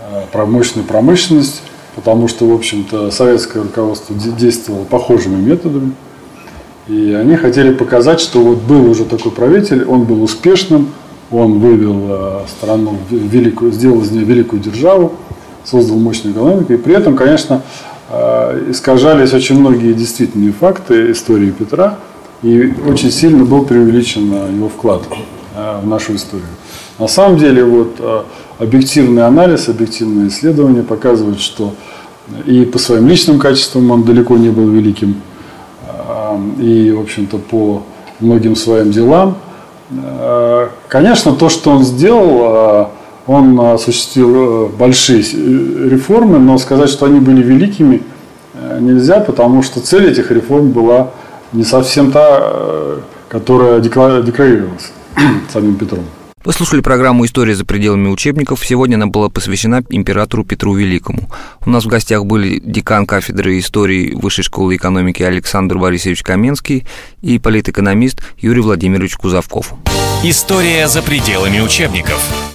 э, 0.00 0.22
промышленную 0.32 0.86
промышленность, 0.86 1.62
потому 1.94 2.28
что, 2.28 2.46
в 2.46 2.54
общем-то, 2.54 3.10
советское 3.10 3.62
руководство 3.62 4.14
действовало 4.14 4.84
похожими 4.84 5.36
методами. 5.36 5.92
И 6.88 7.12
они 7.12 7.36
хотели 7.36 7.72
показать, 7.72 8.20
что 8.20 8.40
вот 8.40 8.58
был 8.58 8.90
уже 8.90 9.04
такой 9.04 9.32
правитель, 9.32 9.84
он 9.84 10.04
был 10.04 10.22
успешным, 10.22 10.90
он 11.30 11.58
вывел 11.58 12.06
э, 12.08 12.40
страну 12.48 12.96
в 13.08 13.12
великую, 13.12 13.72
сделал 13.72 14.02
из 14.02 14.10
нее 14.10 14.24
великую 14.24 14.60
державу, 14.60 15.14
создал 15.68 15.96
мощную 15.98 16.34
экономику. 16.34 16.72
И 16.72 16.76
при 16.76 16.94
этом, 16.94 17.16
конечно, 17.16 17.62
э, 18.10 18.70
искажались 18.70 19.32
очень 19.32 19.58
многие 19.58 19.92
действительные 19.92 20.52
факты 20.52 21.10
истории 21.12 21.50
Петра, 21.50 21.98
и 22.42 22.72
очень 22.88 23.10
сильно 23.10 23.44
был 23.44 23.64
преувеличен 23.64 24.32
э, 24.32 24.52
его 24.52 24.68
вклад 24.68 25.02
в 25.82 25.86
нашу 25.86 26.14
историю. 26.16 26.48
На 26.98 27.08
самом 27.08 27.38
деле, 27.38 27.64
вот 27.64 27.98
объективный 28.58 29.26
анализ, 29.26 29.70
объективные 29.70 30.28
исследования 30.28 30.82
показывают, 30.82 31.40
что 31.40 31.72
и 32.44 32.66
по 32.66 32.78
своим 32.78 33.08
личным 33.08 33.38
качествам 33.38 33.90
он 33.90 34.02
далеко 34.04 34.36
не 34.36 34.50
был 34.50 34.68
великим, 34.68 35.22
и, 36.58 36.92
в 36.94 37.00
общем-то, 37.00 37.38
по 37.38 37.84
многим 38.20 38.54
своим 38.54 38.90
делам. 38.90 39.36
Э, 39.90 40.68
конечно, 40.88 41.32
то, 41.32 41.48
что 41.48 41.70
он 41.70 41.84
сделал, 41.84 42.40
э, 42.40 42.86
он 43.26 43.58
осуществил 43.60 44.34
э, 44.34 44.68
большие 44.68 45.22
реформы, 45.22 46.38
но 46.38 46.58
сказать, 46.58 46.90
что 46.90 47.06
они 47.06 47.20
были 47.20 47.42
великими, 47.42 48.02
нельзя, 48.80 49.20
потому 49.20 49.62
что 49.62 49.80
цель 49.80 50.10
этих 50.10 50.30
реформ 50.30 50.70
была 50.70 51.10
не 51.52 51.64
совсем 51.64 52.10
та, 52.10 52.52
которая 53.28 53.80
декларировалась 53.80 54.92
самим 55.52 55.76
Петром. 55.76 56.04
Вы 56.46 56.52
слушали 56.52 56.80
программу 56.80 57.26
«История 57.26 57.56
за 57.56 57.64
пределами 57.64 58.08
учебников». 58.08 58.64
Сегодня 58.64 58.94
она 58.94 59.08
была 59.08 59.28
посвящена 59.28 59.82
императору 59.90 60.44
Петру 60.44 60.74
Великому. 60.74 61.28
У 61.64 61.70
нас 61.70 61.84
в 61.84 61.88
гостях 61.88 62.24
были 62.24 62.60
декан 62.64 63.04
кафедры 63.04 63.58
истории 63.58 64.14
Высшей 64.14 64.44
школы 64.44 64.76
экономики 64.76 65.24
Александр 65.24 65.76
Борисович 65.76 66.22
Каменский 66.22 66.86
и 67.20 67.40
политэкономист 67.40 68.22
Юрий 68.38 68.60
Владимирович 68.60 69.16
Кузовков. 69.16 69.74
«История 70.22 70.86
за 70.86 71.02
пределами 71.02 71.58
учебников». 71.58 72.20